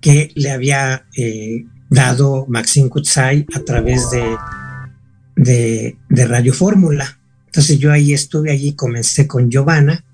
que 0.00 0.32
le 0.34 0.50
había 0.50 1.06
eh, 1.16 1.64
dado 1.88 2.46
Maxine 2.48 2.88
Kutsai 2.88 3.46
a 3.54 3.60
través 3.60 4.10
de, 4.10 5.96
de, 6.08 6.26
Radio 6.26 6.54
Fórmula. 6.54 7.18
Entonces 7.46 7.78
yo 7.78 7.92
ahí 7.92 8.12
estuve, 8.12 8.52
allí 8.52 8.74
comencé 8.74 9.26
con 9.26 9.50
Giovanna 9.50 10.04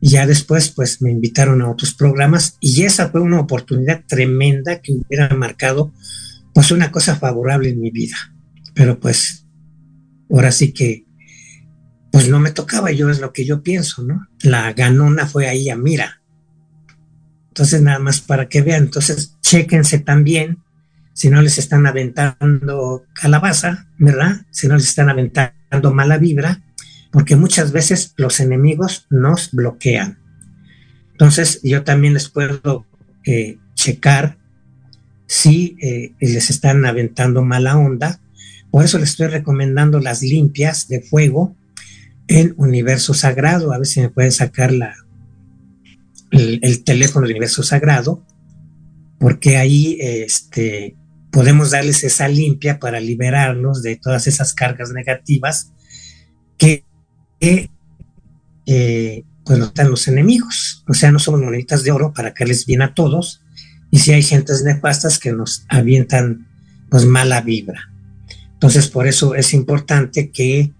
y 0.00 0.10
ya 0.10 0.26
después 0.26 0.70
pues 0.70 1.00
me 1.00 1.10
invitaron 1.10 1.62
a 1.62 1.70
otros 1.70 1.94
programas 1.94 2.56
y 2.60 2.82
esa 2.82 3.10
fue 3.10 3.20
una 3.20 3.40
oportunidad 3.40 4.02
tremenda 4.06 4.80
que 4.80 4.92
hubiera 4.92 5.28
marcado 5.34 5.92
pues 6.52 6.70
una 6.70 6.90
cosa 6.90 7.16
favorable 7.16 7.70
en 7.70 7.80
mi 7.80 7.90
vida. 7.90 8.16
Pero 8.74 8.98
pues 8.98 9.46
ahora 10.30 10.50
sí 10.50 10.72
que 10.72 11.03
pues 12.14 12.28
no 12.28 12.38
me 12.38 12.52
tocaba, 12.52 12.92
yo 12.92 13.10
es 13.10 13.18
lo 13.18 13.32
que 13.32 13.44
yo 13.44 13.64
pienso, 13.64 14.04
¿no? 14.04 14.28
La 14.40 14.72
ganona 14.72 15.26
fue 15.26 15.48
ahí 15.48 15.68
a 15.68 15.74
mira. 15.74 16.22
Entonces, 17.48 17.82
nada 17.82 17.98
más 17.98 18.20
para 18.20 18.48
que 18.48 18.62
vean, 18.62 18.84
entonces, 18.84 19.36
chéquense 19.40 19.98
también 19.98 20.62
si 21.12 21.28
no 21.28 21.42
les 21.42 21.58
están 21.58 21.88
aventando 21.88 23.04
calabaza, 23.14 23.88
¿verdad? 23.98 24.42
Si 24.52 24.68
no 24.68 24.76
les 24.76 24.84
están 24.84 25.10
aventando 25.10 25.92
mala 25.92 26.16
vibra, 26.16 26.62
porque 27.10 27.34
muchas 27.34 27.72
veces 27.72 28.14
los 28.16 28.38
enemigos 28.38 29.08
nos 29.10 29.50
bloquean. 29.50 30.20
Entonces, 31.10 31.58
yo 31.64 31.82
también 31.82 32.14
les 32.14 32.28
puedo 32.28 32.86
eh, 33.26 33.58
checar 33.74 34.38
si 35.26 35.76
eh, 35.82 36.14
les 36.20 36.48
están 36.48 36.86
aventando 36.86 37.42
mala 37.42 37.76
onda. 37.76 38.20
Por 38.70 38.84
eso 38.84 39.00
les 39.00 39.10
estoy 39.10 39.26
recomendando 39.26 39.98
las 39.98 40.22
limpias 40.22 40.86
de 40.86 41.00
fuego 41.00 41.56
en 42.28 42.54
Universo 42.56 43.14
Sagrado. 43.14 43.72
A 43.72 43.78
ver 43.78 43.86
si 43.86 44.00
me 44.00 44.10
pueden 44.10 44.32
sacar 44.32 44.72
la, 44.72 44.94
el, 46.30 46.84
teléfono 46.84 47.26
del 47.26 47.36
Universo 47.36 47.62
Sagrado, 47.62 48.24
porque 49.18 49.56
ahí 49.56 49.96
este, 50.00 50.96
podemos 51.30 51.70
darles 51.70 52.04
esa 52.04 52.28
limpia 52.28 52.78
para 52.78 53.00
liberarnos 53.00 53.82
de 53.82 53.96
todas 53.96 54.26
esas 54.26 54.52
cargas 54.54 54.90
negativas 54.90 55.72
que, 56.58 56.84
eh, 57.40 57.68
pues 59.44 59.58
nos 59.58 59.74
dan 59.74 59.90
los 59.90 60.08
enemigos. 60.08 60.84
O 60.88 60.94
sea, 60.94 61.12
no 61.12 61.18
somos 61.18 61.40
moneditas 61.40 61.84
de 61.84 61.92
oro 61.92 62.12
para 62.12 62.32
caerles 62.32 62.66
bien 62.66 62.82
a 62.82 62.94
todos. 62.94 63.42
Y 63.90 63.98
si 63.98 64.12
hay 64.12 64.22
gentes 64.22 64.62
nefastas 64.64 65.18
que 65.18 65.32
nos 65.32 65.66
avientan 65.68 66.48
pues 66.88 67.04
mala 67.06 67.40
vibra. 67.40 67.92
Entonces, 68.52 68.88
por 68.88 69.06
eso 69.06 69.34
es 69.34 69.52
importante 69.52 70.30
que 70.30 70.72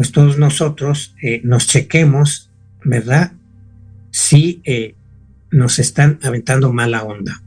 pues 0.00 0.12
todos 0.12 0.38
nosotros 0.38 1.14
eh, 1.20 1.42
nos 1.44 1.66
chequemos, 1.66 2.50
¿verdad? 2.82 3.32
Si 4.10 4.62
eh, 4.64 4.94
nos 5.50 5.78
están 5.78 6.18
aventando 6.22 6.72
mala 6.72 7.02
onda. 7.02 7.42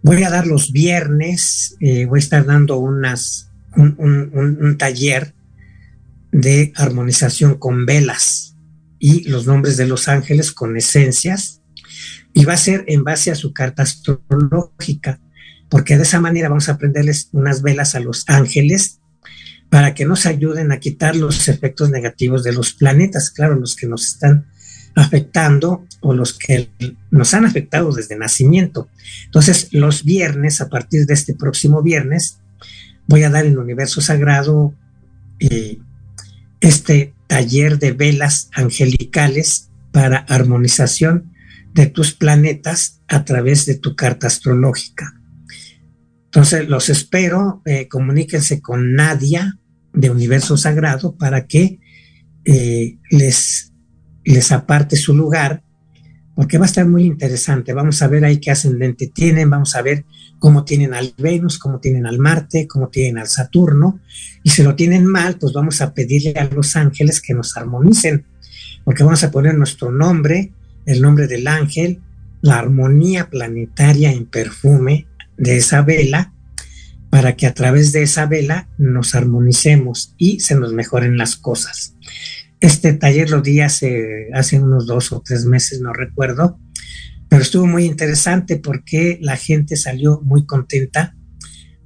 Voy 0.00 0.22
a 0.22 0.30
dar 0.30 0.46
los 0.46 0.72
viernes, 0.72 1.76
eh, 1.80 2.06
voy 2.06 2.20
a 2.20 2.24
estar 2.24 2.46
dando 2.46 2.78
unas, 2.78 3.50
un, 3.76 4.76
taller 4.78 5.34
de 6.32 6.72
armonización 6.74 7.56
con 7.56 7.84
velas 7.84 8.56
y 8.98 9.28
los 9.28 9.46
nombres 9.46 9.76
de 9.76 9.86
los 9.86 10.08
ángeles 10.08 10.52
con 10.52 10.74
esencias. 10.74 11.60
Y 12.32 12.46
va 12.46 12.54
a 12.54 12.56
ser 12.56 12.86
en 12.88 13.04
base 13.04 13.30
a 13.30 13.34
su 13.34 13.52
carta 13.52 13.82
astrológica, 13.82 15.20
porque 15.68 15.98
de 15.98 16.04
esa 16.04 16.18
manera 16.18 16.48
vamos 16.48 16.70
a 16.70 16.78
prenderles 16.78 17.28
unas 17.32 17.60
velas 17.60 17.94
a 17.94 18.00
los 18.00 18.24
ángeles 18.26 18.97
para 19.70 19.94
que 19.94 20.04
nos 20.04 20.26
ayuden 20.26 20.72
a 20.72 20.80
quitar 20.80 21.16
los 21.16 21.48
efectos 21.48 21.90
negativos 21.90 22.42
de 22.42 22.52
los 22.52 22.72
planetas, 22.72 23.30
claro, 23.30 23.54
los 23.54 23.76
que 23.76 23.86
nos 23.86 24.06
están 24.06 24.46
afectando 24.94 25.86
o 26.00 26.14
los 26.14 26.32
que 26.36 26.70
nos 27.10 27.34
han 27.34 27.44
afectado 27.44 27.92
desde 27.92 28.16
nacimiento. 28.16 28.88
Entonces, 29.26 29.68
los 29.72 30.04
viernes, 30.04 30.60
a 30.60 30.68
partir 30.68 31.06
de 31.06 31.14
este 31.14 31.34
próximo 31.34 31.82
viernes, 31.82 32.38
voy 33.06 33.22
a 33.22 33.30
dar 33.30 33.44
en 33.44 33.52
el 33.52 33.58
universo 33.58 34.00
sagrado 34.00 34.74
eh, 35.38 35.78
este 36.60 37.14
taller 37.26 37.78
de 37.78 37.92
velas 37.92 38.50
angelicales 38.54 39.68
para 39.92 40.18
armonización 40.18 41.32
de 41.74 41.86
tus 41.86 42.12
planetas 42.12 43.00
a 43.06 43.24
través 43.24 43.66
de 43.66 43.76
tu 43.76 43.94
carta 43.94 44.26
astrológica. 44.26 45.17
Entonces, 46.28 46.68
los 46.68 46.90
espero, 46.90 47.62
eh, 47.64 47.88
comuníquense 47.88 48.60
con 48.60 48.92
Nadia 48.92 49.58
de 49.94 50.10
Universo 50.10 50.58
Sagrado 50.58 51.16
para 51.16 51.46
que 51.46 51.80
eh, 52.44 52.98
les, 53.10 53.72
les 54.24 54.52
aparte 54.52 54.96
su 54.96 55.16
lugar, 55.16 55.62
porque 56.34 56.58
va 56.58 56.66
a 56.66 56.68
estar 56.68 56.86
muy 56.86 57.04
interesante. 57.04 57.72
Vamos 57.72 58.02
a 58.02 58.08
ver 58.08 58.26
ahí 58.26 58.38
qué 58.40 58.50
ascendente 58.50 59.06
tienen, 59.06 59.48
vamos 59.48 59.74
a 59.74 59.80
ver 59.80 60.04
cómo 60.38 60.64
tienen 60.64 60.92
al 60.92 61.14
Venus, 61.16 61.58
cómo 61.58 61.80
tienen 61.80 62.04
al 62.04 62.18
Marte, 62.18 62.68
cómo 62.68 62.88
tienen 62.90 63.16
al 63.16 63.28
Saturno. 63.28 63.98
Y 64.42 64.50
si 64.50 64.62
lo 64.62 64.76
tienen 64.76 65.06
mal, 65.06 65.38
pues 65.38 65.54
vamos 65.54 65.80
a 65.80 65.94
pedirle 65.94 66.34
a 66.38 66.44
los 66.44 66.76
ángeles 66.76 67.22
que 67.22 67.32
nos 67.32 67.56
armonicen, 67.56 68.26
porque 68.84 69.02
vamos 69.02 69.24
a 69.24 69.30
poner 69.30 69.54
nuestro 69.54 69.90
nombre, 69.90 70.52
el 70.84 71.00
nombre 71.00 71.26
del 71.26 71.48
ángel, 71.48 72.02
la 72.42 72.58
armonía 72.58 73.30
planetaria 73.30 74.12
en 74.12 74.26
perfume 74.26 75.07
de 75.38 75.56
esa 75.56 75.82
vela, 75.82 76.32
para 77.10 77.36
que 77.36 77.46
a 77.46 77.54
través 77.54 77.92
de 77.92 78.02
esa 78.02 78.26
vela 78.26 78.68
nos 78.76 79.14
armonicemos 79.14 80.14
y 80.18 80.40
se 80.40 80.54
nos 80.54 80.72
mejoren 80.74 81.16
las 81.16 81.36
cosas. 81.36 81.94
Este 82.60 82.92
taller 82.92 83.30
lo 83.30 83.40
di 83.40 83.60
hace, 83.60 84.28
hace 84.34 84.60
unos 84.60 84.86
dos 84.86 85.12
o 85.12 85.22
tres 85.22 85.46
meses, 85.46 85.80
no 85.80 85.92
recuerdo, 85.92 86.58
pero 87.28 87.42
estuvo 87.42 87.66
muy 87.66 87.84
interesante 87.84 88.56
porque 88.56 89.18
la 89.22 89.36
gente 89.36 89.76
salió 89.76 90.20
muy 90.22 90.44
contenta 90.44 91.14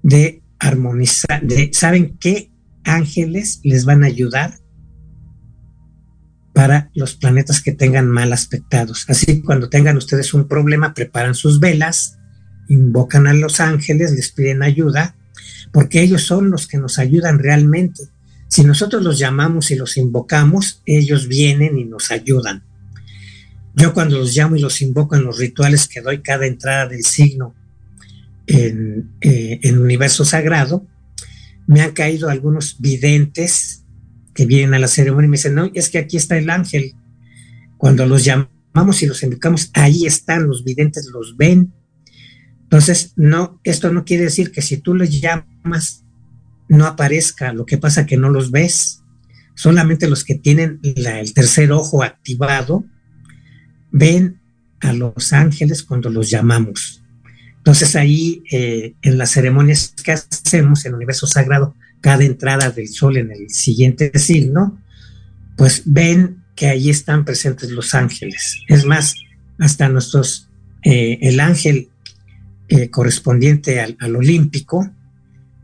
de 0.03 0.43
armonizar, 0.59 1.43
de 1.43 1.71
saben 1.73 2.17
qué 2.19 2.51
ángeles 2.85 3.61
les 3.63 3.85
van 3.85 4.03
a 4.03 4.07
ayudar 4.07 4.59
para 6.53 6.91
los 6.95 7.15
planetas 7.15 7.61
que 7.61 7.73
tengan 7.73 8.09
mal 8.09 8.33
aspectados. 8.33 9.05
Así 9.09 9.43
cuando 9.43 9.69
tengan 9.69 9.97
ustedes 9.97 10.35
un 10.35 10.49
problema, 10.49 10.95
preparan 10.95 11.35
sus 11.35 11.61
velas, 11.61 12.19
invocan 12.73 13.27
a 13.27 13.35
los 13.35 13.61
ángeles, 13.61 14.13
les 14.13 14.31
piden 14.33 14.63
ayuda, 14.63 15.15
porque 15.73 16.01
ellos 16.01 16.23
son 16.23 16.51
los 16.51 16.67
que 16.67 16.79
nos 16.79 16.99
ayudan 16.99 17.39
realmente. 17.39 18.03
Si 18.49 18.65
nosotros 18.65 19.03
los 19.03 19.19
llamamos 19.19 19.71
y 19.71 19.77
los 19.77 19.97
invocamos, 19.97 20.83
ellos 20.87 21.29
vienen 21.29 21.79
y 21.79 21.85
nos 21.85 22.11
ayudan. 22.11 22.63
Yo 23.75 23.95
cuando 23.95 24.19
los 24.19 24.35
llamo 24.35 24.57
y 24.57 24.61
los 24.61 24.83
invoco 24.83 25.17
en 25.17 25.25
los 25.25 25.39
rituales 25.39 25.89
que 25.89 26.03
doy 26.03 26.21
cada 26.21 26.47
entrada 26.47 26.87
del 26.87 27.05
signo 27.05 27.55
en, 28.47 29.11
eh, 29.21 29.73
universo 29.73 30.25
sagrado, 30.25 30.87
me 31.67 31.81
han 31.81 31.93
caído 31.93 32.29
algunos 32.29 32.77
videntes 32.81 33.85
que 34.35 34.47
vienen 34.47 34.75
a 34.75 34.79
la 34.79 34.89
ceremonia 34.89 35.27
y 35.27 35.31
me 35.31 35.37
dicen, 35.37 35.55
no, 35.55 35.71
es 35.75 35.89
que 35.89 35.99
aquí 35.99 36.17
está 36.17 36.37
el 36.37 36.51
ángel. 36.51 36.95
Cuando 37.79 38.07
los 38.07 38.25
llamamos 38.25 39.03
y 39.03 39.07
los 39.07 39.23
invocamos, 39.23 39.71
ahí 39.75 40.07
están 40.07 40.47
los 40.47 40.65
videntes, 40.65 41.07
los 41.07 41.37
ven. 41.37 41.73
Entonces, 42.73 43.13
no, 43.17 43.61
esto 43.65 43.93
no 43.93 44.07
quiere 44.07 44.25
decir 44.25 44.51
que 44.51 44.63
si 44.63 44.79
tú 44.79 44.95
los 44.95 45.21
llamas, 45.21 46.07
no 46.71 46.87
aparezca. 46.87 47.53
Lo 47.53 47.67
que 47.67 47.77
pasa 47.77 48.07
que 48.07 48.17
no 48.17 48.31
los 48.31 48.51
ves. 48.51 49.03
Solamente 49.55 50.09
los 50.09 50.25
que 50.25 50.37
tienen 50.37 50.81
el 50.83 51.35
tercer 51.35 51.71
ojo 51.71 52.03
activado 52.03 52.87
ven 53.91 54.41
a 54.81 54.95
los 54.95 55.35
ángeles 55.35 55.83
cuando 55.83 56.09
los 56.09 56.31
llamamos. 56.31 57.05
Entonces 57.59 57.95
ahí 57.95 58.43
eh, 58.51 58.95
en 59.03 59.19
las 59.19 59.33
ceremonias 59.33 59.95
que 60.03 60.13
hacemos 60.13 60.87
en 60.87 60.93
el 60.93 60.97
universo 60.97 61.27
sagrado, 61.27 61.77
cada 62.01 62.25
entrada 62.25 62.71
del 62.71 62.89
sol 62.89 63.19
en 63.19 63.33
el 63.33 63.51
siguiente 63.51 64.19
signo, 64.19 64.83
pues 65.59 65.83
ven 65.85 66.43
que 66.57 66.69
ahí 66.69 66.89
están 66.89 67.27
presentes 67.27 67.71
los 67.71 67.95
ángeles. 67.95 68.63
Es 68.67 68.87
más, 68.87 69.15
hasta 69.59 69.91
nuestros, 69.91 70.49
eh, 70.85 71.19
el 71.21 71.39
ángel 71.39 71.91
eh, 72.75 72.89
correspondiente 72.89 73.81
al, 73.81 74.17
olímpico 74.17 74.91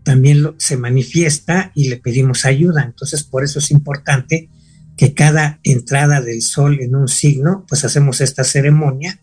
también 0.02 0.54
se 0.58 0.76
manifiesta 0.76 1.72
y 1.74 1.88
le 1.88 1.96
pedimos 1.96 2.44
ayuda. 2.44 2.84
Entonces, 2.84 3.24
por 3.24 3.44
eso 3.44 3.60
es 3.60 3.70
importante 3.70 4.50
que 4.94 5.14
cada 5.14 5.58
entrada 5.62 6.20
del 6.20 6.42
sol 6.42 6.80
en 6.82 6.94
un 6.94 7.08
signo, 7.08 7.64
pues 7.66 7.86
hacemos 7.86 8.20
esta 8.20 8.44
ceremonia 8.44 9.22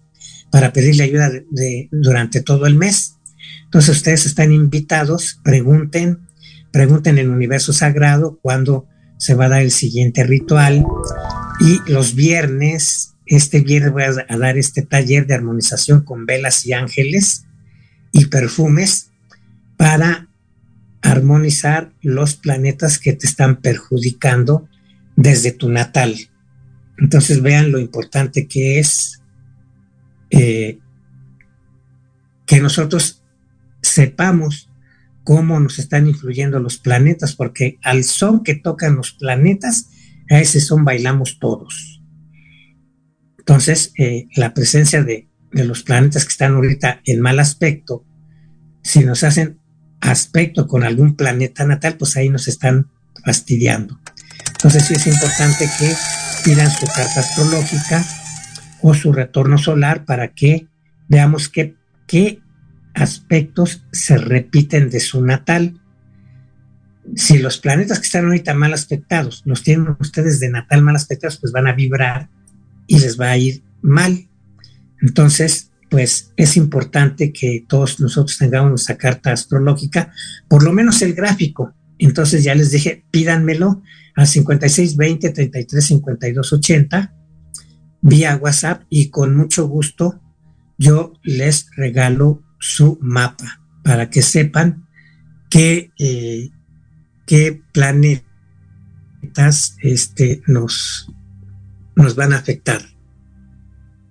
para 0.49 0.73
pedirle 0.73 1.03
ayuda 1.03 1.29
durante 1.91 2.41
todo 2.41 2.65
el 2.65 2.73
mes. 2.73 3.17
Entonces 3.65 3.97
ustedes 3.97 4.25
están 4.25 4.51
invitados, 4.51 5.39
pregunten, 5.43 6.21
pregunten 6.71 7.19
en 7.19 7.25
el 7.25 7.31
universo 7.31 7.71
sagrado 7.71 8.39
cuándo 8.41 8.87
se 9.19 9.35
va 9.35 9.45
a 9.45 9.49
dar 9.49 9.61
el 9.61 9.71
siguiente 9.71 10.23
ritual 10.23 10.83
y 11.59 11.91
los 11.91 12.15
viernes, 12.15 13.13
este 13.27 13.59
viernes 13.61 13.91
voy 13.91 14.03
a 14.27 14.37
dar 14.37 14.57
este 14.57 14.81
taller 14.81 15.27
de 15.27 15.35
armonización 15.35 16.03
con 16.03 16.25
velas 16.25 16.65
y 16.65 16.73
ángeles 16.73 17.45
y 18.15 18.27
perfumes 18.27 19.11
para 19.75 20.29
armonizar 21.01 21.91
los 22.01 22.35
planetas 22.35 22.97
que 22.97 23.11
te 23.11 23.27
están 23.27 23.57
perjudicando 23.57 24.69
desde 25.17 25.51
tu 25.51 25.67
natal. 25.69 26.15
Entonces 26.97 27.41
vean 27.41 27.73
lo 27.73 27.77
importante 27.77 28.47
que 28.47 28.79
es 28.79 29.21
eh, 30.29 30.79
que 32.45 32.61
nosotros 32.61 33.21
sepamos 33.81 34.69
cómo 35.25 35.59
nos 35.59 35.77
están 35.77 36.07
influyendo 36.07 36.59
los 36.59 36.77
planetas, 36.77 37.35
porque 37.35 37.79
al 37.83 38.05
son 38.05 38.43
que 38.43 38.55
tocan 38.55 38.95
los 38.95 39.11
planetas, 39.11 39.89
a 40.29 40.39
ese 40.39 40.61
son 40.61 40.85
bailamos 40.85 41.37
todos. 41.37 42.01
Entonces, 43.39 43.91
eh, 43.97 44.27
la 44.37 44.53
presencia 44.53 45.03
de, 45.03 45.27
de 45.55 45.63
los 45.63 45.83
planetas 45.83 46.25
que 46.25 46.31
están 46.31 46.53
ahorita 46.53 47.01
en 47.05 47.21
mal 47.21 47.39
aspecto, 47.39 48.03
si 48.83 49.05
nos 49.05 49.23
hacen 49.23 49.57
aspecto 50.01 50.67
con 50.67 50.83
algún 50.83 51.15
planeta 51.15 51.65
natal, 51.65 51.95
pues 51.97 52.17
ahí 52.17 52.29
nos 52.29 52.49
están 52.49 52.91
fastidiando. 53.23 53.97
Entonces 54.51 54.85
sí 54.85 54.95
es 54.95 55.07
importante 55.07 55.69
que 55.79 55.93
pidan 56.43 56.69
su 56.69 56.85
carta 56.87 57.21
astrológica 57.21 58.05
o 58.81 58.93
su 58.93 59.13
retorno 59.13 59.57
solar 59.57 60.03
para 60.03 60.33
que 60.33 60.67
veamos 61.07 61.47
qué, 61.47 61.75
qué 62.05 62.41
aspectos 62.93 63.85
se 63.93 64.17
repiten 64.17 64.89
de 64.89 64.99
su 64.99 65.23
natal. 65.23 65.79
Si 67.15 67.37
los 67.37 67.59
planetas 67.59 67.99
que 67.99 68.07
están 68.07 68.25
ahorita 68.25 68.53
mal 68.55 68.73
aspectados 68.73 69.41
los 69.45 69.63
tienen 69.63 69.95
ustedes 70.01 70.41
de 70.41 70.49
natal 70.49 70.81
mal 70.81 70.97
aspectados, 70.97 71.37
pues 71.37 71.53
van 71.53 71.67
a 71.67 71.73
vibrar 71.73 72.29
y 72.87 72.99
les 72.99 73.17
va 73.17 73.29
a 73.29 73.37
ir 73.37 73.63
mal. 73.81 74.27
Entonces, 75.05 75.71
pues 75.91 76.33
es 76.35 76.57
importante 76.57 77.31
que 77.31 77.63
todos 77.67 77.99
nosotros 77.99 78.39
tengamos 78.39 78.69
nuestra 78.71 78.97
carta 78.97 79.31
astrológica, 79.31 80.11
por 80.47 80.63
lo 80.63 80.73
menos 80.73 81.03
el 81.03 81.13
gráfico. 81.13 81.75
Entonces 81.99 82.43
ya 82.43 82.55
les 82.55 82.71
dije, 82.71 83.05
pídanmelo 83.11 83.83
al 84.15 84.25
5620 84.25 85.29
33 85.29 85.85
52 85.85 86.53
80 86.53 87.13
vía 88.01 88.35
WhatsApp 88.35 88.83
y 88.89 89.09
con 89.09 89.35
mucho 89.35 89.67
gusto 89.67 90.19
yo 90.77 91.13
les 91.23 91.67
regalo 91.75 92.43
su 92.59 92.97
mapa 92.99 93.61
para 93.83 94.09
que 94.09 94.23
sepan 94.23 94.87
qué, 95.51 95.91
eh, 95.99 96.49
qué 97.27 97.61
planetas 97.73 98.25
este, 99.83 100.41
nos, 100.47 101.11
nos 101.95 102.15
van 102.15 102.33
a 102.33 102.37
afectar. 102.37 102.94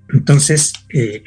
Entonces, 0.08 0.72
eh, 0.90 1.24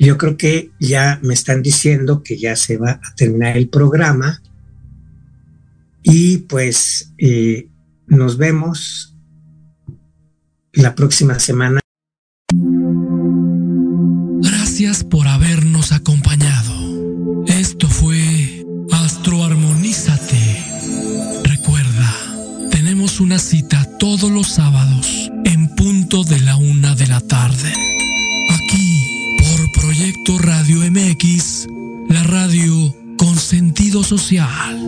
Yo 0.00 0.16
creo 0.16 0.36
que 0.36 0.70
ya 0.78 1.18
me 1.24 1.34
están 1.34 1.60
diciendo 1.60 2.22
que 2.22 2.38
ya 2.38 2.54
se 2.54 2.76
va 2.76 2.92
a 2.92 3.14
terminar 3.16 3.56
el 3.56 3.68
programa 3.68 4.40
y 6.04 6.38
pues 6.38 7.12
eh, 7.18 7.68
nos 8.06 8.38
vemos 8.38 9.16
la 10.72 10.94
próxima 10.94 11.40
semana. 11.40 11.80
una 23.28 23.38
cita 23.38 23.84
todos 23.98 24.30
los 24.30 24.48
sábados 24.48 25.30
en 25.44 25.68
punto 25.76 26.24
de 26.24 26.40
la 26.40 26.56
una 26.56 26.94
de 26.94 27.06
la 27.08 27.20
tarde. 27.20 27.74
Aquí, 28.54 29.36
por 29.36 29.82
Proyecto 29.82 30.38
Radio 30.38 30.78
MX, 30.90 31.66
la 32.08 32.22
radio 32.22 32.94
con 33.18 33.36
sentido 33.36 34.02
social. 34.02 34.78